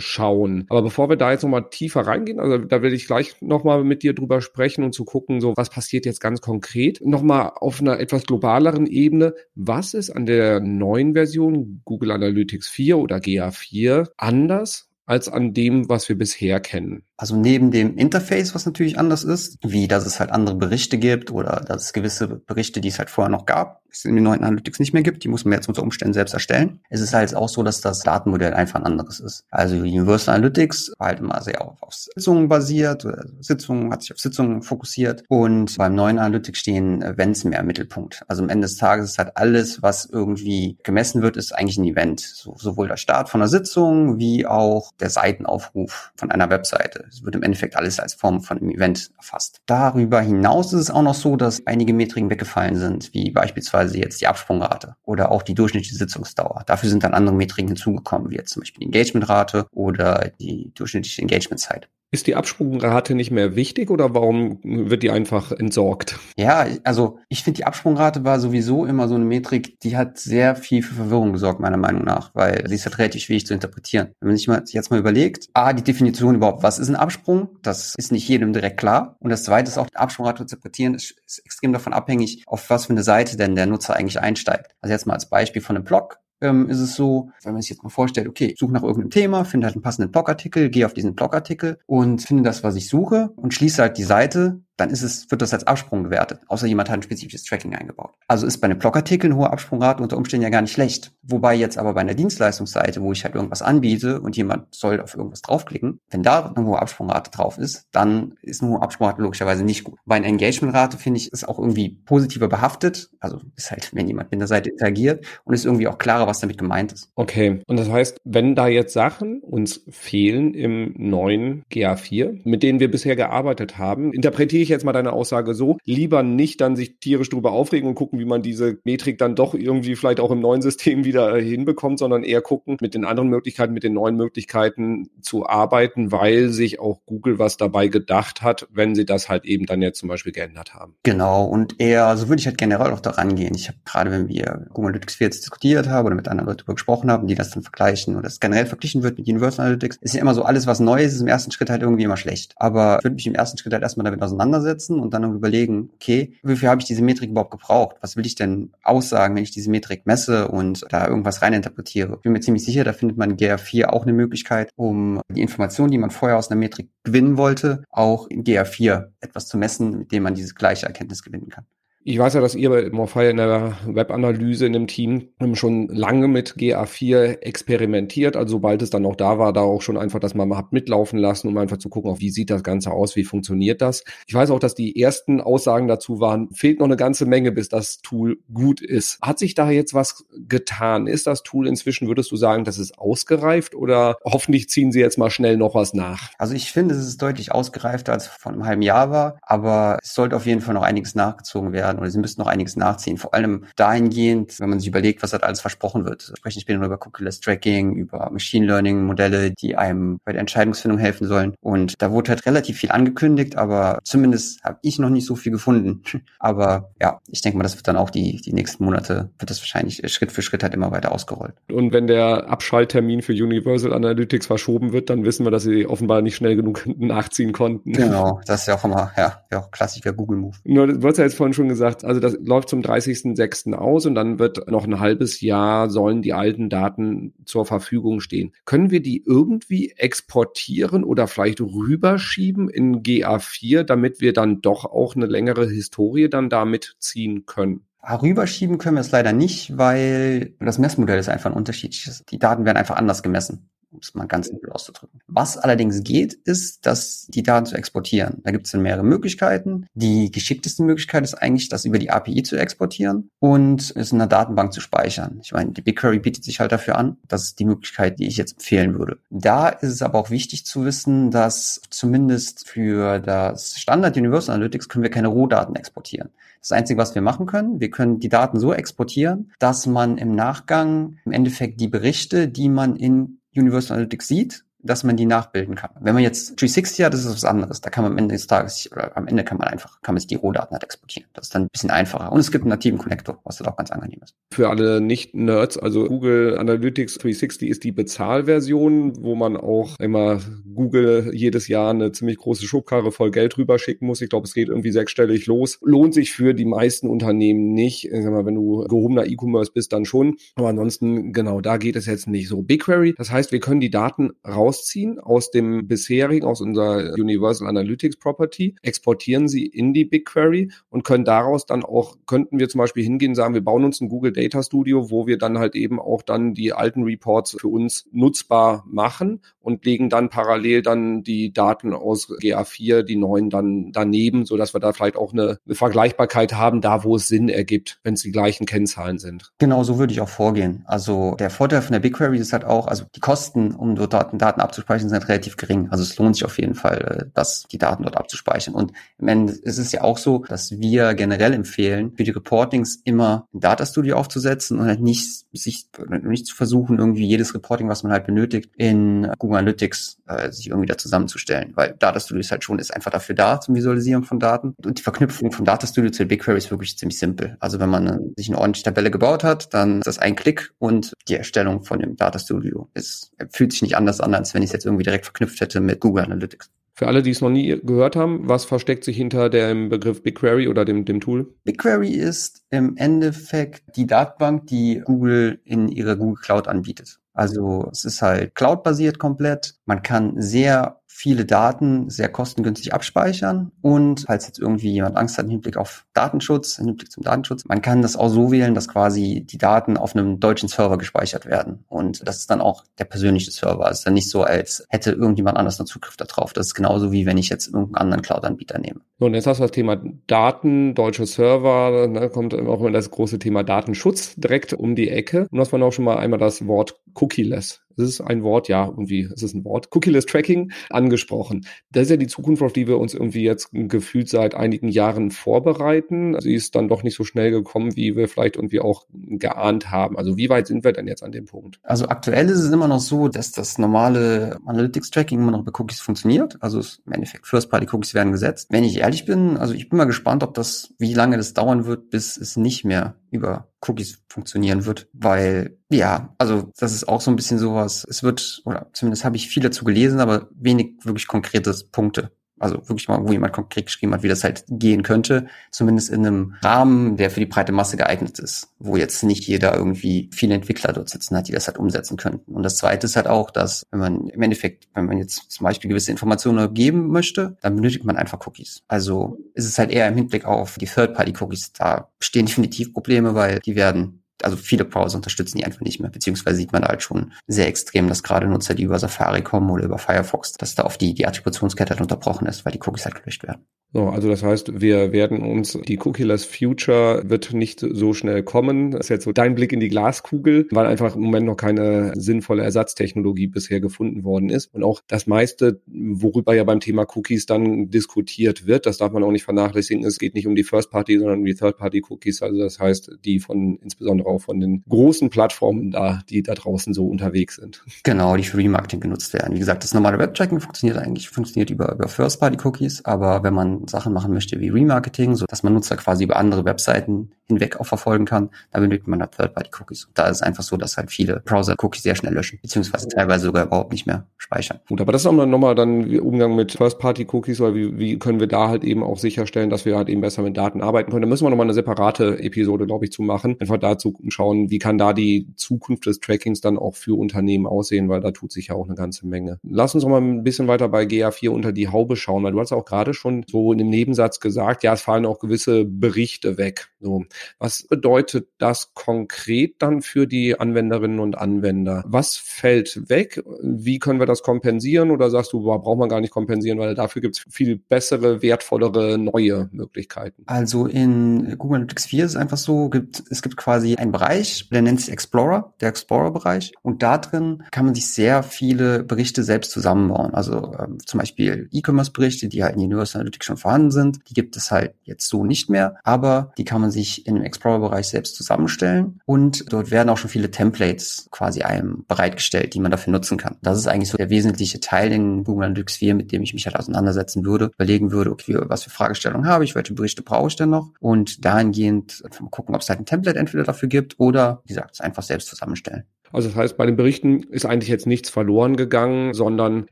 zurückschauen. 0.00 0.66
Aber 0.68 0.82
bevor 0.82 1.08
wir 1.08 1.16
da 1.16 1.30
jetzt 1.30 1.42
nochmal 1.42 1.68
tiefer 1.70 2.00
reingehen, 2.00 2.40
also 2.40 2.58
da 2.58 2.82
will 2.82 2.92
ich 2.92 3.06
gleich 3.06 3.40
nochmal 3.40 3.84
mit 3.84 4.02
dir 4.02 4.14
drüber 4.14 4.40
sprechen 4.40 4.82
und 4.84 4.94
zu 4.94 5.04
gucken, 5.04 5.40
so 5.40 5.54
was 5.56 5.70
passiert 5.70 6.06
jetzt 6.06 6.20
ganz 6.20 6.40
konkret. 6.40 7.00
Nochmal 7.04 7.52
auf 7.54 7.80
einer 7.80 8.00
etwas 8.00 8.24
globaleren 8.24 8.86
Ebene, 8.86 9.34
was 9.54 9.94
ist 9.94 10.10
an 10.10 10.26
der 10.26 10.60
neuen 10.60 11.14
Version 11.14 11.82
Google 11.84 12.12
Analytics 12.12 12.68
4 12.68 12.98
oder 12.98 13.16
GA4 13.18 14.08
anders 14.16 14.88
als 15.06 15.28
an 15.28 15.52
dem, 15.52 15.88
was 15.88 16.08
wir 16.08 16.16
bisher 16.16 16.60
kennen? 16.60 17.04
Also 17.20 17.36
neben 17.36 17.70
dem 17.70 17.98
Interface, 17.98 18.54
was 18.54 18.64
natürlich 18.64 18.98
anders 18.98 19.24
ist, 19.24 19.58
wie 19.60 19.88
dass 19.88 20.06
es 20.06 20.20
halt 20.20 20.30
andere 20.30 20.56
Berichte 20.56 20.96
gibt 20.96 21.30
oder 21.30 21.62
dass 21.68 21.82
es 21.82 21.92
gewisse 21.92 22.26
Berichte, 22.26 22.80
die 22.80 22.88
es 22.88 22.98
halt 22.98 23.10
vorher 23.10 23.28
noch 23.28 23.44
gab, 23.44 23.82
es 23.92 24.04
in 24.04 24.14
den 24.14 24.24
neuen 24.24 24.42
Analytics 24.42 24.78
nicht 24.78 24.92
mehr 24.92 25.02
gibt, 25.02 25.24
die 25.24 25.28
muss 25.28 25.44
man 25.44 25.54
jetzt 25.54 25.68
unter 25.68 25.82
Umständen 25.82 26.14
selbst 26.14 26.32
erstellen. 26.32 26.80
Es 26.88 27.00
ist 27.00 27.12
halt 27.12 27.34
auch 27.34 27.48
so, 27.48 27.62
dass 27.62 27.80
das 27.80 28.00
Datenmodell 28.00 28.54
einfach 28.54 28.80
ein 28.80 28.86
anderes 28.86 29.20
ist. 29.20 29.44
Also 29.50 29.76
Universal 29.76 30.36
Analytics 30.36 30.92
war 30.98 31.08
halt 31.08 31.20
immer 31.20 31.40
sehr 31.42 31.60
auf, 31.60 31.82
auf 31.82 31.92
Sitzungen 31.92 32.48
basiert, 32.48 33.06
Sitzungen 33.40 33.92
hat 33.92 34.02
sich 34.02 34.12
auf 34.12 34.18
Sitzungen 34.18 34.62
fokussiert 34.62 35.24
und 35.28 35.76
beim 35.76 35.94
neuen 35.94 36.18
Analytics 36.18 36.58
stehen 36.58 37.02
Events 37.02 37.44
mehr 37.44 37.60
im 37.60 37.66
Mittelpunkt. 37.66 38.22
Also 38.28 38.42
am 38.42 38.48
Ende 38.48 38.66
des 38.66 38.76
Tages 38.76 39.10
ist 39.10 39.18
halt 39.18 39.36
alles, 39.36 39.82
was 39.82 40.06
irgendwie 40.06 40.78
gemessen 40.82 41.22
wird, 41.22 41.36
ist 41.36 41.52
eigentlich 41.52 41.78
ein 41.78 41.84
Event. 41.84 42.20
So, 42.20 42.54
sowohl 42.56 42.88
der 42.88 42.96
Start 42.96 43.28
von 43.28 43.40
einer 43.40 43.48
Sitzung 43.48 44.18
wie 44.18 44.46
auch 44.46 44.92
der 45.00 45.10
Seitenaufruf 45.10 46.12
von 46.16 46.30
einer 46.30 46.48
Webseite. 46.50 47.09
Es 47.10 47.24
wird 47.24 47.34
im 47.34 47.42
Endeffekt 47.42 47.76
alles 47.76 47.98
als 47.98 48.14
Form 48.14 48.40
von 48.40 48.58
einem 48.58 48.70
Event 48.70 49.10
erfasst. 49.16 49.60
Darüber 49.66 50.20
hinaus 50.20 50.72
ist 50.72 50.80
es 50.80 50.90
auch 50.90 51.02
noch 51.02 51.14
so, 51.14 51.36
dass 51.36 51.66
einige 51.66 51.92
Metriken 51.92 52.30
weggefallen 52.30 52.76
sind, 52.76 53.12
wie 53.12 53.30
beispielsweise 53.30 53.98
jetzt 53.98 54.20
die 54.20 54.26
Absprungrate 54.26 54.96
oder 55.02 55.30
auch 55.30 55.42
die 55.42 55.54
durchschnittliche 55.54 55.96
Sitzungsdauer. 55.96 56.62
Dafür 56.66 56.88
sind 56.88 57.02
dann 57.02 57.14
andere 57.14 57.34
Metriken 57.34 57.68
hinzugekommen, 57.68 58.30
wie 58.30 58.36
jetzt 58.36 58.52
zum 58.52 58.60
Beispiel 58.62 58.80
die 58.80 58.86
Engagementrate 58.86 59.66
oder 59.72 60.30
die 60.40 60.72
durchschnittliche 60.74 61.22
Engagementzeit. 61.22 61.88
Ist 62.12 62.26
die 62.26 62.34
Absprungrate 62.34 63.14
nicht 63.14 63.30
mehr 63.30 63.54
wichtig 63.54 63.88
oder 63.88 64.14
warum 64.14 64.58
wird 64.64 65.04
die 65.04 65.12
einfach 65.12 65.52
entsorgt? 65.52 66.18
Ja, 66.36 66.66
also 66.82 67.20
ich 67.28 67.44
finde, 67.44 67.58
die 67.58 67.64
Absprungrate 67.64 68.24
war 68.24 68.40
sowieso 68.40 68.84
immer 68.84 69.06
so 69.06 69.14
eine 69.14 69.24
Metrik, 69.24 69.78
die 69.78 69.96
hat 69.96 70.18
sehr 70.18 70.56
viel 70.56 70.82
für 70.82 70.94
Verwirrung 70.94 71.32
gesorgt, 71.32 71.60
meiner 71.60 71.76
Meinung 71.76 72.02
nach, 72.02 72.34
weil 72.34 72.66
sie 72.66 72.74
ist 72.74 72.84
halt 72.84 72.98
relativ 72.98 73.22
schwierig 73.22 73.46
zu 73.46 73.54
interpretieren. 73.54 74.08
Wenn 74.18 74.30
man 74.30 74.36
sich 74.36 74.48
mal, 74.48 74.60
jetzt 74.66 74.90
mal 74.90 74.98
überlegt, 74.98 75.50
A, 75.54 75.72
die 75.72 75.84
Definition 75.84 76.34
überhaupt, 76.34 76.64
was 76.64 76.80
ist 76.80 76.88
ein 76.88 76.96
Absprung? 76.96 77.50
Das 77.62 77.94
ist 77.96 78.10
nicht 78.10 78.28
jedem 78.28 78.52
direkt 78.52 78.78
klar. 78.78 79.16
Und 79.20 79.30
das 79.30 79.44
zweite 79.44 79.70
ist 79.70 79.78
auch, 79.78 79.86
die 79.86 79.96
Absprungrate 79.96 80.38
zu 80.38 80.56
interpretieren, 80.56 80.94
ist, 80.94 81.14
ist 81.26 81.38
extrem 81.44 81.72
davon 81.72 81.92
abhängig, 81.92 82.42
auf 82.46 82.70
was 82.70 82.86
für 82.86 82.92
eine 82.92 83.04
Seite 83.04 83.36
denn 83.36 83.54
der 83.54 83.66
Nutzer 83.66 83.94
eigentlich 83.94 84.18
einsteigt. 84.18 84.74
Also 84.80 84.92
jetzt 84.92 85.06
mal 85.06 85.14
als 85.14 85.28
Beispiel 85.28 85.62
von 85.62 85.76
einem 85.76 85.84
Blog 85.84 86.18
ähm, 86.40 86.68
ist 86.68 86.80
es 86.80 86.94
so, 86.94 87.30
wenn 87.42 87.52
man 87.52 87.62
sich 87.62 87.70
jetzt 87.70 87.82
mal 87.82 87.90
vorstellt, 87.90 88.28
okay, 88.28 88.54
suche 88.58 88.72
nach 88.72 88.82
irgendeinem 88.82 89.10
Thema, 89.10 89.44
finde 89.44 89.66
halt 89.66 89.76
einen 89.76 89.82
passenden 89.82 90.10
Blogartikel, 90.10 90.70
gehe 90.70 90.86
auf 90.86 90.94
diesen 90.94 91.14
Blogartikel 91.14 91.78
und 91.86 92.22
finde 92.22 92.42
das, 92.42 92.64
was 92.64 92.76
ich 92.76 92.88
suche 92.88 93.30
und 93.36 93.54
schließe 93.54 93.82
halt 93.82 93.98
die 93.98 94.04
Seite, 94.04 94.60
dann 94.80 94.90
ist 94.90 95.02
es, 95.02 95.30
wird 95.30 95.42
das 95.42 95.52
als 95.52 95.66
Absprung 95.66 96.04
gewertet. 96.04 96.40
Außer 96.48 96.66
jemand 96.66 96.88
hat 96.88 96.98
ein 96.98 97.02
spezifisches 97.02 97.44
Tracking 97.44 97.74
eingebaut. 97.74 98.14
Also 98.26 98.46
ist 98.46 98.58
bei 98.58 98.66
einem 98.66 98.78
Blogartikel 98.78 99.30
eine 99.30 99.38
hohe 99.38 99.50
Absprungrate 99.50 100.02
unter 100.02 100.16
Umständen 100.16 100.44
ja 100.44 100.50
gar 100.50 100.62
nicht 100.62 100.72
schlecht. 100.72 101.12
Wobei 101.22 101.54
jetzt 101.54 101.78
aber 101.78 101.94
bei 101.94 102.00
einer 102.00 102.14
Dienstleistungsseite, 102.14 103.02
wo 103.02 103.12
ich 103.12 103.24
halt 103.24 103.34
irgendwas 103.34 103.62
anbiete 103.62 104.20
und 104.20 104.36
jemand 104.36 104.74
soll 104.74 105.00
auf 105.00 105.14
irgendwas 105.14 105.42
draufklicken, 105.42 106.00
wenn 106.10 106.22
da 106.22 106.46
eine 106.46 106.66
hohe 106.66 106.80
Absprungrate 106.80 107.30
drauf 107.30 107.58
ist, 107.58 107.86
dann 107.92 108.34
ist 108.42 108.62
eine 108.62 108.72
hohe 108.72 108.82
Absprungrate 108.82 109.22
logischerweise 109.22 109.64
nicht 109.64 109.84
gut. 109.84 109.98
Bei 110.06 110.16
einer 110.16 110.26
Engagementrate 110.26 110.96
finde 110.96 111.18
ich, 111.18 111.32
ist 111.32 111.48
auch 111.48 111.58
irgendwie 111.58 111.90
positiver 112.04 112.48
behaftet. 112.48 113.10
Also 113.20 113.40
ist 113.56 113.70
halt, 113.70 113.94
wenn 113.94 114.08
jemand 114.08 114.30
mit 114.30 114.40
der 114.40 114.48
Seite 114.48 114.70
interagiert 114.70 115.24
und 115.44 115.54
ist 115.54 115.66
irgendwie 115.66 115.88
auch 115.88 115.98
klarer, 115.98 116.26
was 116.26 116.40
damit 116.40 116.58
gemeint 116.58 116.92
ist. 116.92 117.10
Okay. 117.14 117.60
Und 117.66 117.78
das 117.78 117.90
heißt, 117.90 118.18
wenn 118.24 118.54
da 118.54 118.68
jetzt 118.68 118.94
Sachen 118.94 119.40
uns 119.40 119.82
fehlen 119.90 120.54
im 120.54 120.94
neuen 120.96 121.64
GA4, 121.70 122.40
mit 122.44 122.62
denen 122.62 122.80
wir 122.80 122.90
bisher 122.90 123.16
gearbeitet 123.16 123.78
haben, 123.78 124.12
interpretiere 124.12 124.62
ich 124.62 124.69
jetzt 124.70 124.84
mal 124.84 124.92
deine 124.92 125.12
Aussage 125.12 125.54
so, 125.54 125.78
lieber 125.84 126.22
nicht 126.22 126.60
dann 126.60 126.76
sich 126.76 126.98
tierisch 126.98 127.30
drüber 127.30 127.52
aufregen 127.52 127.88
und 127.88 127.94
gucken, 127.94 128.18
wie 128.18 128.24
man 128.24 128.42
diese 128.42 128.78
Metrik 128.84 129.18
dann 129.18 129.34
doch 129.34 129.54
irgendwie 129.54 129.96
vielleicht 129.96 130.20
auch 130.20 130.30
im 130.30 130.40
neuen 130.40 130.62
System 130.62 131.04
wieder 131.04 131.36
äh, 131.36 131.42
hinbekommt, 131.42 131.98
sondern 131.98 132.22
eher 132.22 132.42
gucken, 132.42 132.76
mit 132.80 132.94
den 132.94 133.04
anderen 133.04 133.28
Möglichkeiten, 133.28 133.72
mit 133.72 133.82
den 133.82 133.94
neuen 133.94 134.16
Möglichkeiten 134.16 135.10
zu 135.20 135.46
arbeiten, 135.46 136.12
weil 136.12 136.48
sich 136.50 136.80
auch 136.80 137.00
Google 137.06 137.38
was 137.38 137.56
dabei 137.56 137.88
gedacht 137.88 138.42
hat, 138.42 138.66
wenn 138.70 138.94
sie 138.94 139.04
das 139.04 139.28
halt 139.28 139.44
eben 139.44 139.66
dann 139.66 139.82
jetzt 139.82 139.98
zum 139.98 140.08
Beispiel 140.08 140.32
geändert 140.32 140.74
haben. 140.74 140.94
Genau. 141.02 141.44
Und 141.44 141.80
eher, 141.80 142.16
so 142.16 142.28
würde 142.28 142.40
ich 142.40 142.46
halt 142.46 142.58
generell 142.58 142.92
auch 142.92 143.00
daran 143.00 143.34
gehen. 143.34 143.54
Ich 143.54 143.68
habe 143.68 143.78
gerade, 143.84 144.10
wenn 144.10 144.28
wir 144.28 144.66
Google 144.72 144.90
Analytics 144.90 145.16
4 145.16 145.26
jetzt 145.26 145.42
diskutiert 145.42 145.88
haben 145.88 146.06
oder 146.06 146.14
mit 146.14 146.28
anderen 146.28 146.48
Leuten 146.48 146.58
darüber 146.58 146.74
gesprochen 146.74 147.10
haben, 147.10 147.26
die 147.26 147.34
das 147.34 147.50
dann 147.50 147.62
vergleichen 147.62 148.14
oder 148.14 148.24
das 148.24 148.40
generell 148.40 148.66
verglichen 148.66 149.02
wird 149.02 149.18
mit 149.18 149.28
Universal 149.28 149.66
Analytics, 149.66 149.98
ist 150.00 150.14
ja 150.14 150.20
immer 150.20 150.34
so, 150.34 150.42
alles 150.44 150.66
was 150.66 150.80
neu 150.80 151.02
ist, 151.02 151.14
ist 151.14 151.20
im 151.20 151.28
ersten 151.28 151.50
Schritt 151.50 151.70
halt 151.70 151.82
irgendwie 151.82 152.04
immer 152.04 152.16
schlecht. 152.16 152.54
Aber 152.56 152.98
ich 152.98 153.04
würde 153.04 153.14
mich 153.14 153.26
im 153.26 153.34
ersten 153.34 153.58
Schritt 153.58 153.72
halt 153.72 153.82
erstmal 153.82 154.04
damit 154.04 154.22
auseinandersetzen 154.22 154.59
und 155.00 155.14
dann 155.14 155.34
überlegen, 155.34 155.90
okay, 155.94 156.34
wofür 156.42 156.70
habe 156.70 156.80
ich 156.80 156.86
diese 156.86 157.02
Metrik 157.02 157.30
überhaupt 157.30 157.50
gebraucht? 157.50 157.96
Was 158.00 158.16
will 158.16 158.26
ich 158.26 158.34
denn 158.34 158.72
aussagen, 158.82 159.34
wenn 159.36 159.42
ich 159.42 159.50
diese 159.50 159.70
Metrik 159.70 160.06
messe 160.06 160.48
und 160.48 160.84
da 160.90 161.06
irgendwas 161.06 161.42
reininterpretiere? 161.42 162.14
Ich 162.16 162.22
bin 162.22 162.32
mir 162.32 162.40
ziemlich 162.40 162.64
sicher, 162.64 162.84
da 162.84 162.92
findet 162.92 163.18
man 163.18 163.30
in 163.30 163.36
GA4 163.36 163.86
auch 163.86 164.02
eine 164.02 164.12
Möglichkeit, 164.12 164.70
um 164.76 165.20
die 165.28 165.42
Informationen, 165.42 165.90
die 165.90 165.98
man 165.98 166.10
vorher 166.10 166.38
aus 166.38 166.50
einer 166.50 166.58
Metrik 166.58 166.88
gewinnen 167.04 167.36
wollte, 167.36 167.84
auch 167.90 168.26
in 168.28 168.44
GA4 168.44 169.08
etwas 169.20 169.46
zu 169.46 169.58
messen, 169.58 169.98
mit 169.98 170.12
dem 170.12 170.22
man 170.22 170.34
diese 170.34 170.54
gleiche 170.54 170.86
Erkenntnis 170.86 171.22
gewinnen 171.22 171.48
kann. 171.48 171.64
Ich 172.02 172.18
weiß 172.18 172.32
ja, 172.32 172.40
dass 172.40 172.54
ihr 172.54 172.70
bei 172.70 172.88
Morphy 172.88 173.28
in 173.28 173.36
der 173.36 173.76
Webanalyse 173.84 174.64
in 174.64 174.72
dem 174.72 174.86
Team 174.86 175.28
schon 175.52 175.88
lange 175.88 176.28
mit 176.28 176.54
GA4 176.56 177.42
experimentiert. 177.42 178.36
Also 178.36 178.52
sobald 178.52 178.80
es 178.80 178.88
dann 178.88 179.04
auch 179.04 179.16
da 179.16 179.38
war, 179.38 179.52
da 179.52 179.60
auch 179.60 179.82
schon 179.82 179.98
einfach 179.98 180.18
das 180.18 180.34
mal 180.34 180.48
habt 180.56 180.72
mitlaufen 180.72 181.18
lassen, 181.18 181.48
um 181.48 181.58
einfach 181.58 181.76
zu 181.76 181.90
gucken, 181.90 182.10
auf 182.10 182.20
wie 182.20 182.30
sieht 182.30 182.48
das 182.48 182.62
Ganze 182.62 182.92
aus, 182.92 183.16
wie 183.16 183.24
funktioniert 183.24 183.82
das. 183.82 184.02
Ich 184.26 184.32
weiß 184.32 184.50
auch, 184.50 184.58
dass 184.58 184.74
die 184.74 184.98
ersten 184.98 185.42
Aussagen 185.42 185.88
dazu 185.88 186.20
waren, 186.20 186.48
fehlt 186.52 186.78
noch 186.78 186.86
eine 186.86 186.96
ganze 186.96 187.26
Menge, 187.26 187.52
bis 187.52 187.68
das 187.68 187.98
Tool 187.98 188.38
gut 188.50 188.80
ist. 188.80 189.18
Hat 189.20 189.38
sich 189.38 189.54
da 189.54 189.70
jetzt 189.70 189.92
was 189.92 190.24
getan? 190.48 191.06
Ist 191.06 191.26
das 191.26 191.42
Tool 191.42 191.68
inzwischen, 191.68 192.08
würdest 192.08 192.32
du 192.32 192.36
sagen, 192.36 192.64
das 192.64 192.78
ist 192.78 192.98
ausgereift 192.98 193.74
oder 193.74 194.16
hoffentlich 194.24 194.70
ziehen 194.70 194.90
sie 194.90 195.00
jetzt 195.00 195.18
mal 195.18 195.28
schnell 195.28 195.58
noch 195.58 195.74
was 195.74 195.92
nach? 195.92 196.30
Also 196.38 196.54
ich 196.54 196.72
finde, 196.72 196.94
es 196.94 197.06
ist 197.06 197.20
deutlich 197.20 197.52
ausgereifter 197.52 198.14
als 198.14 198.26
vor 198.26 198.52
einem 198.52 198.64
halben 198.64 198.80
Jahr 198.80 199.10
war, 199.10 199.38
aber 199.42 199.98
es 200.02 200.14
sollte 200.14 200.34
auf 200.34 200.46
jeden 200.46 200.62
Fall 200.62 200.72
noch 200.72 200.82
einiges 200.82 201.14
nachgezogen 201.14 201.74
werden 201.74 201.89
werden 201.90 202.00
oder 202.00 202.10
sie 202.10 202.18
müssen 202.18 202.40
noch 202.40 202.46
einiges 202.46 202.76
nachziehen. 202.76 203.18
Vor 203.18 203.34
allem 203.34 203.64
dahingehend, 203.76 204.58
wenn 204.60 204.70
man 204.70 204.78
sich 204.78 204.88
überlegt, 204.88 205.22
was 205.22 205.32
halt 205.32 205.42
alles 205.42 205.60
versprochen 205.60 206.04
wird. 206.04 206.28
Wir 206.28 206.36
sprechen 206.36 206.60
später 206.60 206.84
über 206.84 206.98
Cookie-less 207.06 207.40
Tracking, 207.40 207.94
über 207.94 208.30
Machine 208.30 208.66
Learning 208.66 209.04
Modelle, 209.04 209.52
die 209.52 209.76
einem 209.76 210.18
bei 210.24 210.32
der 210.32 210.40
Entscheidungsfindung 210.40 210.98
helfen 210.98 211.26
sollen. 211.26 211.54
Und 211.60 211.94
da 211.98 212.10
wurde 212.10 212.30
halt 212.30 212.46
relativ 212.46 212.78
viel 212.78 212.90
angekündigt, 212.90 213.56
aber 213.56 213.98
zumindest 214.04 214.62
habe 214.62 214.78
ich 214.82 214.98
noch 214.98 215.10
nicht 215.10 215.26
so 215.26 215.36
viel 215.36 215.52
gefunden. 215.52 216.02
aber 216.38 216.90
ja, 217.00 217.20
ich 217.26 217.42
denke 217.42 217.58
mal, 217.58 217.64
das 217.64 217.76
wird 217.76 217.88
dann 217.88 217.96
auch 217.96 218.10
die, 218.10 218.40
die 218.40 218.52
nächsten 218.52 218.84
Monate, 218.84 219.30
wird 219.38 219.50
das 219.50 219.60
wahrscheinlich 219.60 220.02
Schritt 220.12 220.32
für 220.32 220.42
Schritt 220.42 220.62
halt 220.62 220.74
immer 220.74 220.90
weiter 220.90 221.12
ausgerollt. 221.12 221.54
Und 221.70 221.92
wenn 221.92 222.06
der 222.06 222.48
Abschalttermin 222.48 223.22
für 223.22 223.32
Universal 223.32 223.92
Analytics 223.92 224.46
verschoben 224.46 224.92
wird, 224.92 225.10
dann 225.10 225.24
wissen 225.24 225.44
wir, 225.44 225.50
dass 225.50 225.64
sie 225.64 225.86
offenbar 225.86 226.22
nicht 226.22 226.36
schnell 226.36 226.56
genug 226.56 226.84
nachziehen 226.98 227.52
konnten. 227.52 227.92
Genau, 227.92 228.40
das 228.46 228.62
ist 228.62 228.66
ja 228.68 228.76
auch 228.76 228.84
immer, 228.84 229.12
ja, 229.16 229.42
ja 229.50 229.60
auch 229.60 229.70
klassischer 229.70 230.12
Google-Move. 230.12 230.56
Nur, 230.64 230.86
du 230.86 231.08
hast 231.08 231.18
ja 231.18 231.24
jetzt 231.24 231.36
vorhin 231.36 231.54
schon 231.54 231.68
gesagt, 231.68 231.79
gesagt, 231.80 232.04
also 232.04 232.20
das 232.20 232.36
läuft 232.42 232.68
zum 232.68 232.82
30.06. 232.82 233.72
aus 233.72 234.04
und 234.04 234.14
dann 234.14 234.38
wird 234.38 234.70
noch 234.70 234.84
ein 234.84 235.00
halbes 235.00 235.40
Jahr 235.40 235.88
sollen 235.88 236.20
die 236.20 236.34
alten 236.34 236.68
Daten 236.68 237.32
zur 237.46 237.64
Verfügung 237.64 238.20
stehen. 238.20 238.52
Können 238.66 238.90
wir 238.90 239.00
die 239.00 239.22
irgendwie 239.24 239.92
exportieren 239.96 241.04
oder 241.04 241.26
vielleicht 241.26 241.60
rüberschieben 241.60 242.68
in 242.68 243.02
GA4, 243.02 243.82
damit 243.82 244.20
wir 244.20 244.34
dann 244.34 244.60
doch 244.60 244.84
auch 244.84 245.16
eine 245.16 245.26
längere 245.26 245.68
Historie 245.68 246.28
dann 246.28 246.50
damit 246.50 246.96
ziehen 246.98 247.46
können? 247.46 247.86
Ah, 248.02 248.16
rüberschieben 248.16 248.78
können 248.78 248.96
wir 248.96 249.02
es 249.02 249.10
leider 249.10 249.32
nicht, 249.32 249.76
weil 249.76 250.54
das 250.60 250.78
Messmodell 250.78 251.18
ist 251.18 251.28
einfach 251.28 251.50
ein 251.50 251.56
unterschiedliches. 251.56 252.24
Die 252.26 252.38
Daten 252.38 252.64
werden 252.64 252.78
einfach 252.78 252.96
anders 252.96 253.22
gemessen 253.22 253.70
um 253.92 253.98
es 254.00 254.14
mal 254.14 254.26
ganz 254.26 254.48
simpel 254.48 254.70
auszudrücken. 254.70 255.20
Was 255.26 255.56
allerdings 255.56 256.02
geht, 256.02 256.34
ist, 256.34 256.86
dass 256.86 257.26
die 257.28 257.42
Daten 257.42 257.66
zu 257.66 257.76
exportieren. 257.76 258.40
Da 258.44 258.50
gibt 258.50 258.66
es 258.66 258.72
dann 258.72 258.82
mehrere 258.82 259.04
Möglichkeiten. 259.04 259.86
Die 259.94 260.30
geschickteste 260.30 260.82
Möglichkeit 260.82 261.24
ist 261.24 261.34
eigentlich, 261.34 261.68
das 261.68 261.84
über 261.84 261.98
die 261.98 262.10
API 262.10 262.42
zu 262.42 262.56
exportieren 262.56 263.30
und 263.38 263.92
es 263.96 264.12
in 264.12 264.20
einer 264.20 264.28
Datenbank 264.28 264.72
zu 264.72 264.80
speichern. 264.80 265.40
Ich 265.42 265.52
meine, 265.52 265.72
die 265.72 265.82
BigQuery 265.82 266.20
bietet 266.20 266.44
sich 266.44 266.60
halt 266.60 266.72
dafür 266.72 266.96
an. 266.96 267.16
Das 267.28 267.42
ist 267.44 267.58
die 267.58 267.64
Möglichkeit, 267.64 268.18
die 268.18 268.26
ich 268.26 268.36
jetzt 268.36 268.52
empfehlen 268.52 268.98
würde. 268.98 269.18
Da 269.30 269.68
ist 269.68 269.90
es 269.92 270.02
aber 270.02 270.18
auch 270.18 270.30
wichtig 270.30 270.64
zu 270.66 270.84
wissen, 270.84 271.30
dass 271.30 271.80
zumindest 271.90 272.68
für 272.68 273.18
das 273.18 273.78
Standard 273.78 274.16
Universal 274.16 274.54
Analytics 274.54 274.88
können 274.88 275.02
wir 275.02 275.10
keine 275.10 275.28
Rohdaten 275.28 275.76
exportieren. 275.76 276.30
Das 276.60 276.72
Einzige, 276.72 276.98
was 276.98 277.14
wir 277.14 277.22
machen 277.22 277.46
können, 277.46 277.80
wir 277.80 277.90
können 277.90 278.20
die 278.20 278.28
Daten 278.28 278.60
so 278.60 278.74
exportieren, 278.74 279.50
dass 279.58 279.86
man 279.86 280.18
im 280.18 280.34
Nachgang 280.34 281.16
im 281.24 281.32
Endeffekt 281.32 281.80
die 281.80 281.88
Berichte, 281.88 282.48
die 282.48 282.68
man 282.68 282.96
in 282.96 283.39
Universal 283.60 283.96
Analytics 283.96 284.28
sieht, 284.28 284.64
dass 284.82 285.04
man 285.04 285.16
die 285.16 285.26
nachbilden 285.26 285.74
kann. 285.74 285.90
Wenn 286.00 286.14
man 286.14 286.22
jetzt 286.22 286.60
360 286.60 287.04
hat, 287.04 287.12
das 287.12 287.24
ist 287.24 287.32
was 287.32 287.44
anderes. 287.44 287.80
Da 287.80 287.90
kann 287.90 288.04
man 288.04 288.12
am 288.12 288.18
Ende 288.18 288.34
des 288.34 288.46
Tages, 288.46 288.90
oder 288.92 289.16
am 289.16 289.26
Ende 289.26 289.44
kann 289.44 289.58
man 289.58 289.68
einfach, 289.68 290.00
kann 290.02 290.14
man 290.14 290.20
sich 290.20 290.28
die 290.28 290.36
Rohdaten 290.36 290.72
halt 290.72 290.84
exportieren. 290.84 291.28
Das 291.34 291.46
ist 291.46 291.54
dann 291.54 291.62
ein 291.62 291.68
bisschen 291.72 291.90
einfacher. 291.90 292.32
Und 292.32 292.40
es 292.40 292.50
gibt 292.50 292.64
einen 292.64 292.70
nativen 292.70 292.98
Connector, 292.98 293.40
was 293.44 293.56
dann 293.56 293.68
auch 293.68 293.76
ganz 293.76 293.90
angenehm 293.90 294.20
ist. 294.22 294.34
Für 294.52 294.70
alle 294.70 295.00
Nicht-Nerds, 295.00 295.78
also 295.78 296.04
Google 296.04 296.58
Analytics 296.58 297.14
360 297.14 297.68
ist 297.68 297.84
die 297.84 297.92
Bezahlversion, 297.92 299.22
wo 299.22 299.34
man 299.34 299.56
auch 299.56 299.98
immer 299.98 300.40
Google 300.74 301.30
jedes 301.34 301.68
Jahr 301.68 301.90
eine 301.90 302.12
ziemlich 302.12 302.38
große 302.38 302.64
Schubkarre 302.64 303.12
voll 303.12 303.30
Geld 303.30 303.58
rüberschicken 303.58 304.06
muss. 304.06 304.20
Ich 304.20 304.30
glaube, 304.30 304.46
es 304.46 304.54
geht 304.54 304.68
irgendwie 304.68 304.92
sechsstellig 304.92 305.46
los. 305.46 305.78
Lohnt 305.82 306.14
sich 306.14 306.32
für 306.32 306.54
die 306.54 306.64
meisten 306.64 307.08
Unternehmen 307.08 307.72
nicht. 307.72 308.06
Ich 308.06 308.22
sag 308.22 308.32
mal, 308.32 308.46
wenn 308.46 308.54
du 308.54 308.84
gehobener 308.88 309.26
E-Commerce 309.26 309.72
bist, 309.72 309.92
dann 309.92 310.04
schon. 310.04 310.36
Aber 310.54 310.68
ansonsten, 310.68 311.32
genau, 311.32 311.60
da 311.60 311.76
geht 311.76 311.96
es 311.96 312.06
jetzt 312.06 312.26
nicht 312.26 312.48
so. 312.48 312.62
BigQuery, 312.62 313.14
das 313.16 313.30
heißt, 313.30 313.52
wir 313.52 313.60
können 313.60 313.80
die 313.80 313.90
Daten 313.90 314.30
raus 314.46 314.69
rausziehen 314.70 315.18
aus 315.18 315.50
dem 315.50 315.88
bisherigen, 315.88 316.46
aus 316.46 316.60
unserer 316.60 317.14
Universal 317.14 317.68
Analytics 317.68 318.16
Property, 318.16 318.76
exportieren 318.82 319.48
sie 319.48 319.66
in 319.66 319.92
die 319.92 320.04
BigQuery 320.04 320.70
und 320.88 321.02
können 321.04 321.24
daraus 321.24 321.66
dann 321.66 321.84
auch, 321.84 322.16
könnten 322.26 322.58
wir 322.58 322.68
zum 322.68 322.78
Beispiel 322.78 323.02
hingehen, 323.02 323.34
sagen, 323.34 323.54
wir 323.54 323.64
bauen 323.64 323.84
uns 323.84 324.00
ein 324.00 324.08
Google 324.08 324.32
Data 324.32 324.62
Studio, 324.62 325.10
wo 325.10 325.26
wir 325.26 325.38
dann 325.38 325.58
halt 325.58 325.74
eben 325.74 325.98
auch 326.00 326.22
dann 326.22 326.54
die 326.54 326.72
alten 326.72 327.02
Reports 327.02 327.56
für 327.60 327.68
uns 327.68 328.06
nutzbar 328.12 328.84
machen 328.86 329.40
und 329.60 329.84
legen 329.84 330.08
dann 330.08 330.28
parallel 330.28 330.82
dann 330.82 331.22
die 331.22 331.52
Daten 331.52 331.92
aus 331.92 332.28
GA4, 332.28 333.02
die 333.02 333.16
neuen 333.16 333.50
dann 333.50 333.90
daneben, 333.92 334.46
so 334.46 334.56
dass 334.56 334.74
wir 334.74 334.80
da 334.80 334.92
vielleicht 334.92 335.16
auch 335.16 335.32
eine, 335.32 335.58
eine 335.66 335.74
Vergleichbarkeit 335.74 336.54
haben, 336.54 336.80
da 336.80 337.04
wo 337.04 337.16
es 337.16 337.28
Sinn 337.28 337.48
ergibt, 337.48 337.98
wenn 338.04 338.14
es 338.14 338.22
die 338.22 338.30
gleichen 338.30 338.66
Kennzahlen 338.66 339.18
sind. 339.18 339.50
Genau, 339.58 339.82
so 339.82 339.98
würde 339.98 340.12
ich 340.12 340.20
auch 340.20 340.28
vorgehen. 340.28 340.84
Also 340.86 341.34
der 341.38 341.50
Vorteil 341.50 341.82
von 341.82 341.92
der 341.92 342.00
BigQuery 342.00 342.38
ist 342.38 342.52
halt 342.52 342.64
auch, 342.64 342.86
also 342.86 343.04
die 343.14 343.20
Kosten, 343.20 343.74
um 343.74 343.96
dort 343.96 344.12
Daten, 344.12 344.38
Daten 344.38 344.59
Daten 344.60 344.70
abzuspeichern, 344.70 345.08
sind 345.08 345.18
halt 345.18 345.28
relativ 345.28 345.56
gering. 345.56 345.88
Also 345.90 346.02
es 346.02 346.16
lohnt 346.18 346.36
sich 346.36 346.44
auf 346.44 346.58
jeden 346.58 346.74
Fall, 346.74 347.24
äh, 347.26 347.30
das, 347.34 347.64
die 347.70 347.78
Daten 347.78 348.02
dort 348.02 348.16
abzuspeichern. 348.16 348.74
Und 348.74 348.92
im 349.18 349.28
Ende 349.28 349.52
ist 349.52 349.78
es 349.78 349.92
ja 349.92 350.02
auch 350.02 350.18
so, 350.18 350.44
dass 350.48 350.70
wir 350.78 351.14
generell 351.14 351.52
empfehlen, 351.52 352.12
für 352.16 352.24
die 352.24 352.30
Reportings 352.30 353.00
immer 353.04 353.48
ein 353.54 353.60
Data 353.60 353.86
Studio 353.86 354.16
aufzusetzen 354.16 354.78
und 354.78 354.86
halt 354.86 355.00
nicht 355.00 355.46
sich 355.52 355.86
nicht 356.22 356.46
zu 356.46 356.54
versuchen, 356.54 356.98
irgendwie 356.98 357.26
jedes 357.26 357.54
Reporting, 357.54 357.88
was 357.88 358.02
man 358.02 358.12
halt 358.12 358.26
benötigt, 358.26 358.70
in 358.76 359.30
Google 359.38 359.58
Analytics 359.58 360.18
äh, 360.26 360.50
sich 360.52 360.68
irgendwie 360.68 360.86
da 360.86 360.96
zusammenzustellen. 360.96 361.72
Weil 361.74 361.94
Data 361.98 362.20
Studio 362.20 362.40
ist 362.40 362.50
halt 362.50 362.64
schon, 362.64 362.78
ist 362.78 362.94
einfach 362.94 363.10
dafür 363.10 363.34
da 363.34 363.60
zum 363.60 363.74
Visualisieren 363.74 364.22
von 364.22 364.38
Daten. 364.38 364.74
Und 364.84 364.98
die 364.98 365.02
Verknüpfung 365.02 365.52
vom 365.52 365.64
Data 365.64 365.86
Studio 365.86 366.10
zu 366.10 366.24
BigQuery 366.24 366.58
ist 366.58 366.70
wirklich 366.70 366.96
ziemlich 366.96 367.18
simpel. 367.18 367.56
Also 367.60 367.80
wenn 367.80 367.90
man 367.90 368.06
äh, 368.06 368.18
sich 368.36 368.48
eine 368.48 368.58
ordentliche 368.58 368.84
Tabelle 368.84 369.10
gebaut 369.10 369.42
hat, 369.42 369.74
dann 369.74 369.98
ist 369.98 370.06
das 370.06 370.18
ein 370.18 370.36
Klick 370.36 370.72
und 370.78 371.14
die 371.28 371.34
Erstellung 371.34 371.84
von 371.84 371.98
dem 371.98 372.16
Data 372.16 372.38
Studio 372.38 372.88
ist, 372.94 373.32
fühlt 373.50 373.72
sich 373.72 373.82
nicht 373.82 373.96
anders 373.96 374.20
an, 374.20 374.34
als 374.34 374.49
wenn 374.54 374.62
ich 374.62 374.68
es 374.68 374.72
jetzt 374.72 374.86
irgendwie 374.86 375.04
direkt 375.04 375.24
verknüpft 375.24 375.60
hätte 375.60 375.80
mit 375.80 376.00
Google 376.00 376.24
Analytics. 376.24 376.70
Für 376.92 377.06
alle, 377.06 377.22
die 377.22 377.30
es 377.30 377.40
noch 377.40 377.48
nie 377.48 377.80
gehört 377.82 378.14
haben, 378.14 378.46
was 378.48 378.66
versteckt 378.66 379.04
sich 379.04 379.16
hinter 379.16 379.48
dem 379.48 379.88
Begriff 379.88 380.22
BigQuery 380.22 380.68
oder 380.68 380.84
dem, 380.84 381.06
dem 381.06 381.20
Tool? 381.20 381.54
BigQuery 381.64 382.10
ist 382.10 382.64
im 382.70 382.96
Endeffekt 382.96 383.96
die 383.96 384.06
Datenbank, 384.06 384.66
die 384.66 385.00
Google 385.04 385.60
in 385.64 385.88
ihrer 385.88 386.16
Google 386.16 386.42
Cloud 386.42 386.68
anbietet. 386.68 387.18
Also 387.32 387.88
es 387.90 388.04
ist 388.04 388.20
halt 388.20 388.54
cloud-basiert 388.54 389.18
komplett. 389.18 389.76
Man 389.86 390.02
kann 390.02 390.34
sehr 390.42 390.99
viele 391.12 391.44
Daten 391.44 392.08
sehr 392.08 392.28
kostengünstig 392.28 392.94
abspeichern 392.94 393.72
und 393.82 394.24
falls 394.26 394.46
jetzt 394.46 394.58
irgendwie 394.58 394.90
jemand 394.92 395.16
Angst 395.16 395.36
hat 395.36 395.44
im 395.44 395.50
Hinblick 395.50 395.76
auf 395.76 396.06
Datenschutz, 396.14 396.78
im 396.78 396.86
Hinblick 396.86 397.10
zum 397.10 397.22
Datenschutz, 397.22 397.64
man 397.66 397.82
kann 397.82 398.00
das 398.00 398.16
auch 398.16 398.28
so 398.28 398.50
wählen, 398.52 398.74
dass 398.74 398.88
quasi 398.88 399.44
die 399.48 399.58
Daten 399.58 399.96
auf 399.96 400.14
einem 400.14 400.40
deutschen 400.40 400.68
Server 400.68 400.98
gespeichert 400.98 401.46
werden 401.46 401.84
und 401.88 402.26
das 402.26 402.38
ist 402.38 402.50
dann 402.50 402.60
auch 402.60 402.84
der 402.98 403.04
persönliche 403.04 403.50
Server. 403.50 403.90
Es 403.90 403.98
ist 403.98 404.06
dann 404.06 404.14
nicht 404.14 404.30
so, 404.30 404.42
als 404.42 404.84
hätte 404.88 405.12
irgendjemand 405.12 405.58
anders 405.58 405.78
noch 405.78 405.86
Zugriff 405.86 406.16
darauf. 406.16 406.52
Das 406.52 406.68
ist 406.68 406.74
genauso 406.74 407.12
wie 407.12 407.26
wenn 407.26 407.38
ich 407.38 407.48
jetzt 407.48 407.66
irgendeinen 407.66 407.96
anderen 407.96 408.22
Cloud-Anbieter 408.22 408.78
nehme. 408.78 409.00
Und 409.18 409.34
jetzt 409.34 409.46
hast 409.46 409.58
du 409.58 409.64
das 409.64 409.72
Thema 409.72 410.00
Daten, 410.26 410.94
deutsche 410.94 411.26
Server, 411.26 411.90
da 411.90 412.06
ne, 412.06 412.30
kommt 412.30 412.54
auch 412.54 412.80
immer 412.80 412.90
das 412.90 413.10
große 413.10 413.38
Thema 413.38 413.62
Datenschutz 413.62 414.34
direkt 414.36 414.72
um 414.72 414.94
die 414.94 415.10
Ecke. 415.10 415.46
Und 415.50 415.58
das 415.58 415.72
war 415.72 415.82
auch 415.82 415.92
schon 415.92 416.04
mal 416.04 416.18
einmal 416.18 416.38
das 416.38 416.66
Wort 416.66 417.00
Cookie-less 417.14 417.82
es 418.00 418.10
ist 418.10 418.20
ein 418.20 418.42
Wort, 418.42 418.68
ja, 418.68 418.86
irgendwie, 418.86 419.28
es 419.32 419.42
ist 419.42 419.54
ein 419.54 419.64
Wort, 419.64 419.88
Cookie-less 419.94 420.26
Tracking 420.26 420.72
angesprochen. 420.90 421.66
Das 421.90 422.04
ist 422.04 422.10
ja 422.10 422.16
die 422.16 422.26
Zukunft, 422.26 422.62
auf 422.62 422.72
die 422.72 422.86
wir 422.86 422.98
uns 422.98 423.14
irgendwie 423.14 423.42
jetzt 423.42 423.70
gefühlt 423.72 424.28
seit 424.28 424.54
einigen 424.54 424.88
Jahren 424.88 425.30
vorbereiten. 425.30 426.36
Sie 426.40 426.54
ist 426.54 426.74
dann 426.74 426.88
doch 426.88 427.02
nicht 427.02 427.16
so 427.16 427.24
schnell 427.24 427.50
gekommen, 427.50 427.96
wie 427.96 428.16
wir 428.16 428.28
vielleicht 428.28 428.56
irgendwie 428.56 428.80
auch 428.80 429.06
geahnt 429.12 429.90
haben. 429.90 430.16
Also 430.16 430.36
wie 430.36 430.48
weit 430.48 430.66
sind 430.66 430.84
wir 430.84 430.92
denn 430.92 431.06
jetzt 431.06 431.22
an 431.22 431.32
dem 431.32 431.46
Punkt? 431.46 431.80
Also 431.82 432.08
aktuell 432.08 432.48
ist 432.48 432.60
es 432.60 432.70
immer 432.70 432.88
noch 432.88 433.00
so, 433.00 433.28
dass 433.28 433.52
das 433.52 433.78
normale 433.78 434.58
Analytics-Tracking 434.66 435.38
immer 435.38 435.52
noch 435.52 435.64
bei 435.64 435.72
Cookies 435.78 436.00
funktioniert. 436.00 436.56
Also 436.60 436.80
im 437.06 437.12
Endeffekt 437.12 437.46
First-Party-Cookies 437.46 438.14
werden 438.14 438.32
gesetzt. 438.32 438.68
Wenn 438.70 438.84
ich 438.84 438.98
ehrlich 438.98 439.24
bin, 439.24 439.56
also 439.56 439.74
ich 439.74 439.88
bin 439.88 439.96
mal 439.96 440.04
gespannt, 440.04 440.42
ob 440.42 440.54
das, 440.54 440.94
wie 440.98 441.14
lange 441.14 441.36
das 441.36 441.54
dauern 441.54 441.86
wird, 441.86 442.10
bis 442.10 442.36
es 442.36 442.56
nicht 442.56 442.84
mehr 442.84 443.16
über 443.30 443.69
Cookies 443.86 444.22
funktionieren 444.28 444.84
wird, 444.84 445.08
weil 445.12 445.78
ja, 445.90 446.34
also 446.38 446.70
das 446.78 446.92
ist 446.92 447.08
auch 447.08 447.20
so 447.20 447.30
ein 447.30 447.36
bisschen 447.36 447.58
sowas. 447.58 448.06
Es 448.08 448.22
wird 448.22 448.62
oder 448.64 448.90
zumindest 448.92 449.24
habe 449.24 449.36
ich 449.36 449.48
viel 449.48 449.62
dazu 449.62 449.84
gelesen, 449.84 450.20
aber 450.20 450.48
wenig 450.52 450.96
wirklich 451.02 451.26
konkretes 451.26 451.84
Punkte. 451.84 452.30
Also 452.60 452.76
wirklich 452.88 453.08
mal, 453.08 453.26
wo 453.26 453.32
jemand 453.32 453.52
konkret 453.52 453.86
geschrieben 453.86 454.12
hat, 454.14 454.22
wie 454.22 454.28
das 454.28 454.44
halt 454.44 454.64
gehen 454.68 455.02
könnte. 455.02 455.46
Zumindest 455.70 456.10
in 456.10 456.26
einem 456.26 456.54
Rahmen, 456.62 457.16
der 457.16 457.30
für 457.30 457.40
die 457.40 457.46
breite 457.46 457.72
Masse 457.72 457.96
geeignet 457.96 458.38
ist, 458.38 458.68
wo 458.78 458.96
jetzt 458.96 459.22
nicht 459.22 459.46
jeder 459.46 459.74
irgendwie 459.74 460.30
viele 460.32 460.54
Entwickler 460.54 460.92
dort 460.92 461.08
sitzen 461.08 461.36
hat, 461.36 461.48
die 461.48 461.52
das 461.52 461.66
halt 461.66 461.78
umsetzen 461.78 462.16
könnten. 462.16 462.52
Und 462.52 462.62
das 462.62 462.76
zweite 462.76 463.06
ist 463.06 463.16
halt 463.16 463.26
auch, 463.26 463.50
dass 463.50 463.86
wenn 463.90 464.00
man 464.00 464.28
im 464.28 464.42
Endeffekt, 464.42 464.88
wenn 464.94 465.06
man 465.06 465.18
jetzt 465.18 465.50
zum 465.50 465.64
Beispiel 465.64 465.88
gewisse 465.88 466.10
Informationen 466.10 466.72
geben 466.74 467.08
möchte, 467.08 467.56
dann 467.62 467.76
benötigt 467.76 468.04
man 468.04 468.16
einfach 468.16 468.46
Cookies. 468.46 468.82
Also 468.88 469.38
ist 469.54 469.64
es 469.64 469.78
halt 469.78 469.90
eher 469.90 470.06
im 470.06 470.16
Hinblick 470.16 470.44
auf 470.44 470.76
die 470.76 470.86
Third-Party-Cookies. 470.86 471.72
Da 471.72 472.08
bestehen 472.18 472.46
definitiv 472.46 472.92
Probleme, 472.92 473.34
weil 473.34 473.60
die 473.60 473.74
werden 473.74 474.19
also 474.44 474.56
viele 474.56 474.84
Browser 474.84 475.16
unterstützen 475.16 475.58
die 475.58 475.64
einfach 475.64 475.80
nicht 475.80 476.00
mehr, 476.00 476.10
beziehungsweise 476.10 476.56
sieht 476.56 476.72
man 476.72 476.84
halt 476.84 477.02
schon 477.02 477.32
sehr 477.46 477.68
extrem, 477.68 478.08
dass 478.08 478.22
gerade 478.22 478.46
Nutzer, 478.46 478.74
die 478.74 478.84
über 478.84 478.98
Safari 478.98 479.42
kommen 479.42 479.70
oder 479.70 479.84
über 479.84 479.98
Firefox, 479.98 480.52
dass 480.52 480.74
da 480.74 480.82
auf 480.84 480.98
die, 480.98 481.14
die 481.14 481.26
Attributionskette 481.26 481.90
halt 481.90 482.00
unterbrochen 482.00 482.46
ist, 482.46 482.64
weil 482.64 482.72
die 482.72 482.80
Cookies 482.80 483.04
halt 483.04 483.16
gelöscht 483.16 483.42
werden. 483.42 483.64
So, 483.92 484.08
also 484.08 484.28
das 484.28 484.44
heißt, 484.44 484.80
wir 484.80 485.10
werden 485.10 485.42
uns, 485.42 485.76
die 485.88 485.98
Cookieless 485.98 486.44
Future 486.44 487.28
wird 487.28 487.52
nicht 487.52 487.80
so 487.80 488.14
schnell 488.14 488.44
kommen. 488.44 488.92
Das 488.92 489.06
ist 489.06 489.08
jetzt 489.08 489.24
so 489.24 489.32
dein 489.32 489.56
Blick 489.56 489.72
in 489.72 489.80
die 489.80 489.88
Glaskugel, 489.88 490.68
weil 490.70 490.86
einfach 490.86 491.16
im 491.16 491.22
Moment 491.22 491.46
noch 491.46 491.56
keine 491.56 492.12
sinnvolle 492.14 492.62
Ersatztechnologie 492.62 493.48
bisher 493.48 493.80
gefunden 493.80 494.22
worden 494.22 494.48
ist. 494.48 494.72
Und 494.72 494.84
auch 494.84 495.00
das 495.08 495.26
meiste, 495.26 495.82
worüber 495.88 496.54
ja 496.54 496.62
beim 496.62 496.78
Thema 496.78 497.04
Cookies 497.16 497.46
dann 497.46 497.90
diskutiert 497.90 498.64
wird, 498.64 498.86
das 498.86 498.98
darf 498.98 499.10
man 499.10 499.24
auch 499.24 499.32
nicht 499.32 499.42
vernachlässigen. 499.42 500.04
Es 500.04 500.20
geht 500.20 500.34
nicht 500.34 500.46
um 500.46 500.54
die 500.54 500.62
First 500.62 500.92
Party, 500.92 501.18
sondern 501.18 501.40
um 501.40 501.44
die 501.44 501.54
Third 501.54 501.76
Party 501.76 502.00
Cookies. 502.08 502.42
Also 502.42 502.60
das 502.60 502.78
heißt, 502.78 503.18
die 503.24 503.40
von, 503.40 503.76
insbesondere 503.82 504.28
auch 504.30 504.40
von 504.40 504.60
den 504.60 504.82
großen 504.88 505.30
Plattformen 505.30 505.90
da, 505.90 506.20
die 506.28 506.42
da 506.42 506.54
draußen 506.54 506.94
so 506.94 507.06
unterwegs 507.06 507.56
sind. 507.56 507.84
Genau, 508.04 508.36
die 508.36 508.44
für 508.44 508.58
Remarketing 508.58 509.00
genutzt 509.00 509.32
werden. 509.32 509.54
Wie 509.54 509.58
gesagt, 509.58 509.84
das 509.84 509.94
normale 509.94 510.18
Webtracking 510.18 510.60
funktioniert 510.60 510.98
eigentlich, 510.98 511.28
funktioniert 511.28 511.70
über, 511.70 511.92
über 511.92 512.08
First 512.08 512.40
Party 512.40 512.56
Cookies, 512.64 513.04
aber 513.04 513.42
wenn 513.42 513.54
man 513.54 513.86
Sachen 513.88 514.12
machen 514.12 514.32
möchte 514.32 514.60
wie 514.60 514.68
Remarketing, 514.68 515.36
so 515.36 515.46
dass 515.46 515.62
man 515.62 515.74
Nutzer 515.74 515.96
quasi 515.96 516.24
über 516.24 516.36
andere 516.36 516.64
Webseiten 516.64 517.30
hinweg 517.46 517.80
auch 517.80 517.86
verfolgen 517.86 518.24
kann, 518.24 518.50
da 518.70 518.80
benötigt 518.80 519.08
man 519.08 519.20
halt 519.20 519.32
Third-Party-Cookies. 519.32 520.08
Da 520.14 520.28
ist 520.28 520.36
es 520.36 520.42
einfach 520.42 520.62
so, 520.62 520.76
dass 520.76 520.96
halt 520.96 521.10
viele 521.10 521.42
Browser 521.44 521.74
Cookies 521.82 522.02
sehr 522.02 522.14
schnell 522.14 522.32
löschen, 522.32 522.58
beziehungsweise 522.62 523.08
teilweise 523.08 523.46
sogar 523.46 523.66
überhaupt 523.66 523.92
nicht 523.92 524.06
mehr 524.06 524.26
speichern. 524.36 524.78
Gut, 524.88 525.00
aber 525.00 525.12
das 525.12 525.22
ist 525.22 525.26
auch 525.26 525.32
nochmal 525.32 525.74
dann 525.74 526.18
Umgang 526.20 526.54
mit 526.54 526.72
First-Party-Cookies, 526.72 527.60
oder 527.60 527.74
wie, 527.74 527.98
wie 527.98 528.18
können 528.18 528.40
wir 528.40 528.46
da 528.46 528.68
halt 528.68 528.84
eben 528.84 529.02
auch 529.02 529.18
sicherstellen, 529.18 529.70
dass 529.70 529.84
wir 529.84 529.96
halt 529.96 530.08
eben 530.08 530.20
besser 530.20 530.42
mit 530.42 530.56
Daten 530.56 530.80
arbeiten 530.80 531.10
können. 531.10 531.22
Da 531.22 531.28
müssen 531.28 531.44
wir 531.44 531.50
nochmal 531.50 531.66
eine 531.66 531.74
separate 531.74 532.38
Episode, 532.38 532.86
glaube 532.86 533.04
ich, 533.04 533.12
zu 533.12 533.22
machen. 533.22 533.56
Einfach 533.58 533.78
dazu 533.78 534.16
schauen, 534.28 534.70
wie 534.70 534.78
kann 534.78 534.98
da 534.98 535.12
die 535.12 535.48
Zukunft 535.56 536.06
des 536.06 536.20
Trackings 536.20 536.60
dann 536.60 536.78
auch 536.78 536.94
für 536.94 537.18
Unternehmen 537.18 537.66
aussehen, 537.66 538.08
weil 538.08 538.20
da 538.20 538.30
tut 538.30 538.52
sich 538.52 538.68
ja 538.68 538.74
auch 538.74 538.86
eine 538.86 538.94
ganze 538.94 539.26
Menge. 539.26 539.58
Lass 539.62 539.94
uns 539.94 540.04
noch 540.04 540.10
mal 540.10 540.20
ein 540.20 540.44
bisschen 540.44 540.68
weiter 540.68 540.88
bei 540.88 541.04
GA4 541.04 541.50
unter 541.50 541.72
die 541.72 541.88
Haube 541.88 542.16
schauen, 542.16 542.42
weil 542.44 542.52
du 542.52 542.60
hast 542.60 542.72
auch 542.72 542.84
gerade 542.84 543.14
schon 543.14 543.44
so 543.48 543.72
in 543.72 543.78
dem 543.78 543.88
Nebensatz 543.88 544.40
gesagt, 544.40 544.82
ja, 544.82 544.92
es 544.92 545.02
fallen 545.02 545.26
auch 545.26 545.38
gewisse 545.38 545.84
Berichte 545.84 546.58
weg. 546.58 546.90
So, 547.00 547.24
was 547.58 547.86
bedeutet 547.88 548.48
das 548.58 548.92
konkret 548.92 549.76
dann 549.78 550.02
für 550.02 550.26
die 550.26 550.58
Anwenderinnen 550.60 551.18
und 551.18 551.38
Anwender? 551.38 552.04
Was 552.06 552.36
fällt 552.36 553.08
weg? 553.08 553.42
Wie 553.62 553.98
können 553.98 554.20
wir 554.20 554.26
das 554.26 554.42
kompensieren? 554.42 555.10
Oder 555.10 555.30
sagst 555.30 555.52
du, 555.52 555.62
boah, 555.62 555.80
braucht 555.80 555.98
man 555.98 556.08
gar 556.08 556.20
nicht 556.20 556.32
kompensieren, 556.32 556.78
weil 556.78 556.94
dafür 556.94 557.22
gibt 557.22 557.36
es 557.36 557.44
viel 557.50 557.76
bessere, 557.76 558.42
wertvollere, 558.42 559.16
neue 559.18 559.70
Möglichkeiten? 559.72 560.42
Also 560.46 560.86
in 560.86 561.56
Google 561.58 561.76
Analytics 561.76 562.06
4 562.06 562.24
ist 562.24 562.30
es 562.32 562.36
einfach 562.36 562.58
so, 562.58 562.90
gibt, 562.90 563.22
es 563.30 563.40
gibt 563.40 563.56
quasi 563.56 563.96
einen 564.00 564.12
Bereich, 564.12 564.68
der 564.70 564.82
nennt 564.82 565.00
sich 565.00 565.12
Explorer, 565.12 565.74
der 565.80 565.90
Explorer-Bereich. 565.90 566.72
Und 566.82 567.02
da 567.02 567.18
drin 567.18 567.62
kann 567.70 567.84
man 567.84 567.94
sich 567.94 568.08
sehr 568.08 568.42
viele 568.42 569.04
Berichte 569.04 569.44
selbst 569.44 569.70
zusammenbauen. 569.70 570.34
Also 570.34 570.74
ähm, 570.78 570.98
zum 571.04 571.18
Beispiel 571.18 571.68
E-Commerce-Berichte, 571.70 572.48
die 572.48 572.64
halt 572.64 572.76
in 572.76 572.82
Universal 572.82 573.20
Analytics 573.20 573.46
schon 573.46 573.56
vorhanden 573.58 573.90
sind. 573.90 574.20
Die 574.28 574.34
gibt 574.34 574.56
es 574.56 574.70
halt 574.70 574.94
jetzt 575.04 575.28
so 575.28 575.44
nicht 575.44 575.68
mehr, 575.68 575.96
aber 576.02 576.52
die 576.56 576.64
kann 576.64 576.80
man 576.80 576.90
sich 576.90 577.26
in 577.26 577.34
dem 577.34 577.44
Explorer-Bereich 577.44 578.08
selbst 578.08 578.36
zusammenstellen. 578.36 579.20
Und 579.26 579.72
dort 579.72 579.90
werden 579.90 580.08
auch 580.08 580.18
schon 580.18 580.30
viele 580.30 580.50
Templates 580.50 581.28
quasi 581.30 581.62
einem 581.62 582.04
bereitgestellt, 582.08 582.74
die 582.74 582.80
man 582.80 582.90
dafür 582.90 583.12
nutzen 583.12 583.36
kann. 583.36 583.56
Das 583.62 583.78
ist 583.78 583.86
eigentlich 583.86 584.10
so 584.10 584.16
der 584.16 584.30
wesentliche 584.30 584.80
Teil 584.80 585.12
in 585.12 585.44
Google 585.44 585.66
Analytics 585.66 585.96
4, 585.96 586.14
mit 586.14 586.32
dem 586.32 586.42
ich 586.42 586.54
mich 586.54 586.66
halt 586.66 586.76
auseinandersetzen 586.76 587.44
würde, 587.44 587.70
überlegen 587.74 588.12
würde, 588.12 588.30
okay, 588.30 588.56
was 588.60 588.84
für 588.84 588.90
Fragestellungen 588.90 589.46
habe 589.46 589.64
ich, 589.64 589.74
welche 589.74 589.92
Berichte 589.92 590.22
brauche 590.22 590.48
ich 590.48 590.56
denn 590.56 590.70
noch? 590.70 590.90
Und 591.00 591.44
dahingehend 591.44 592.22
gucken, 592.50 592.74
ob 592.74 592.80
es 592.80 592.88
halt 592.88 593.00
ein 593.00 593.06
Template 593.06 593.38
entweder 593.38 593.64
dafür 593.64 593.89
gibt 593.90 594.18
oder, 594.18 594.62
wie 594.64 594.68
gesagt, 594.68 594.92
es 594.94 595.00
einfach 595.00 595.22
selbst 595.22 595.48
zusammenstellen. 595.48 596.04
Also 596.32 596.48
das 596.48 596.56
heißt, 596.56 596.76
bei 596.76 596.86
den 596.86 596.96
Berichten 596.96 597.42
ist 597.42 597.66
eigentlich 597.66 597.88
jetzt 597.88 598.06
nichts 598.06 598.30
verloren 598.30 598.76
gegangen, 598.76 599.34
sondern 599.34 599.86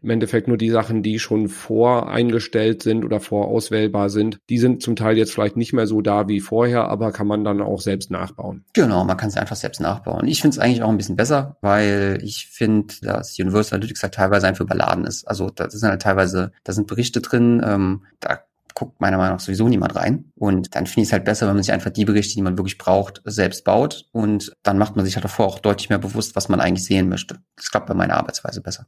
im 0.00 0.10
Endeffekt 0.10 0.48
nur 0.48 0.56
die 0.56 0.70
Sachen, 0.70 1.02
die 1.02 1.18
schon 1.18 1.48
voreingestellt 1.48 2.82
sind 2.82 3.04
oder 3.04 3.20
vorauswählbar 3.20 4.08
sind, 4.10 4.38
die 4.48 4.58
sind 4.58 4.82
zum 4.82 4.96
Teil 4.96 5.16
jetzt 5.16 5.32
vielleicht 5.32 5.56
nicht 5.56 5.72
mehr 5.72 5.86
so 5.86 6.00
da 6.00 6.28
wie 6.28 6.40
vorher, 6.40 6.88
aber 6.88 7.12
kann 7.12 7.26
man 7.26 7.44
dann 7.44 7.60
auch 7.60 7.80
selbst 7.80 8.10
nachbauen. 8.10 8.64
Genau, 8.72 9.04
man 9.04 9.16
kann 9.16 9.28
es 9.28 9.36
einfach 9.36 9.56
selbst 9.56 9.80
nachbauen. 9.80 10.26
Ich 10.26 10.40
finde 10.40 10.54
es 10.54 10.58
eigentlich 10.58 10.82
auch 10.82 10.90
ein 10.90 10.96
bisschen 10.96 11.16
besser, 11.16 11.56
weil 11.60 12.18
ich 12.22 12.46
finde, 12.46 12.94
dass 13.02 13.38
Universal 13.38 13.76
Analytics 13.76 14.02
halt 14.02 14.14
teilweise 14.14 14.46
einfach 14.46 14.64
überladen 14.64 15.04
ist. 15.04 15.26
Also 15.26 15.50
da 15.50 15.68
sind 15.68 15.88
halt 15.88 16.02
teilweise, 16.02 16.52
da 16.64 16.72
sind 16.72 16.86
Berichte 16.86 17.20
drin, 17.20 17.62
ähm, 17.64 18.04
da 18.20 18.40
guckt 18.78 19.00
meiner 19.00 19.16
Meinung 19.16 19.34
nach 19.34 19.40
sowieso 19.40 19.68
niemand 19.68 19.96
rein. 19.96 20.30
Und 20.36 20.76
dann 20.76 20.86
finde 20.86 21.02
ich 21.02 21.08
es 21.08 21.12
halt 21.12 21.24
besser, 21.24 21.48
wenn 21.48 21.56
man 21.56 21.64
sich 21.64 21.72
einfach 21.72 21.90
die 21.90 22.04
Berichte, 22.04 22.34
die 22.34 22.42
man 22.42 22.56
wirklich 22.56 22.78
braucht, 22.78 23.20
selbst 23.24 23.64
baut. 23.64 24.06
Und 24.12 24.52
dann 24.62 24.78
macht 24.78 24.94
man 24.94 25.04
sich 25.04 25.16
halt 25.16 25.24
davor 25.24 25.46
auch 25.46 25.58
deutlich 25.58 25.88
mehr 25.88 25.98
bewusst, 25.98 26.36
was 26.36 26.48
man 26.48 26.60
eigentlich 26.60 26.86
sehen 26.86 27.08
möchte. 27.08 27.40
Das 27.56 27.70
klappt 27.72 27.88
bei 27.88 27.94
meiner 27.94 28.14
Arbeitsweise 28.14 28.60
besser. 28.60 28.86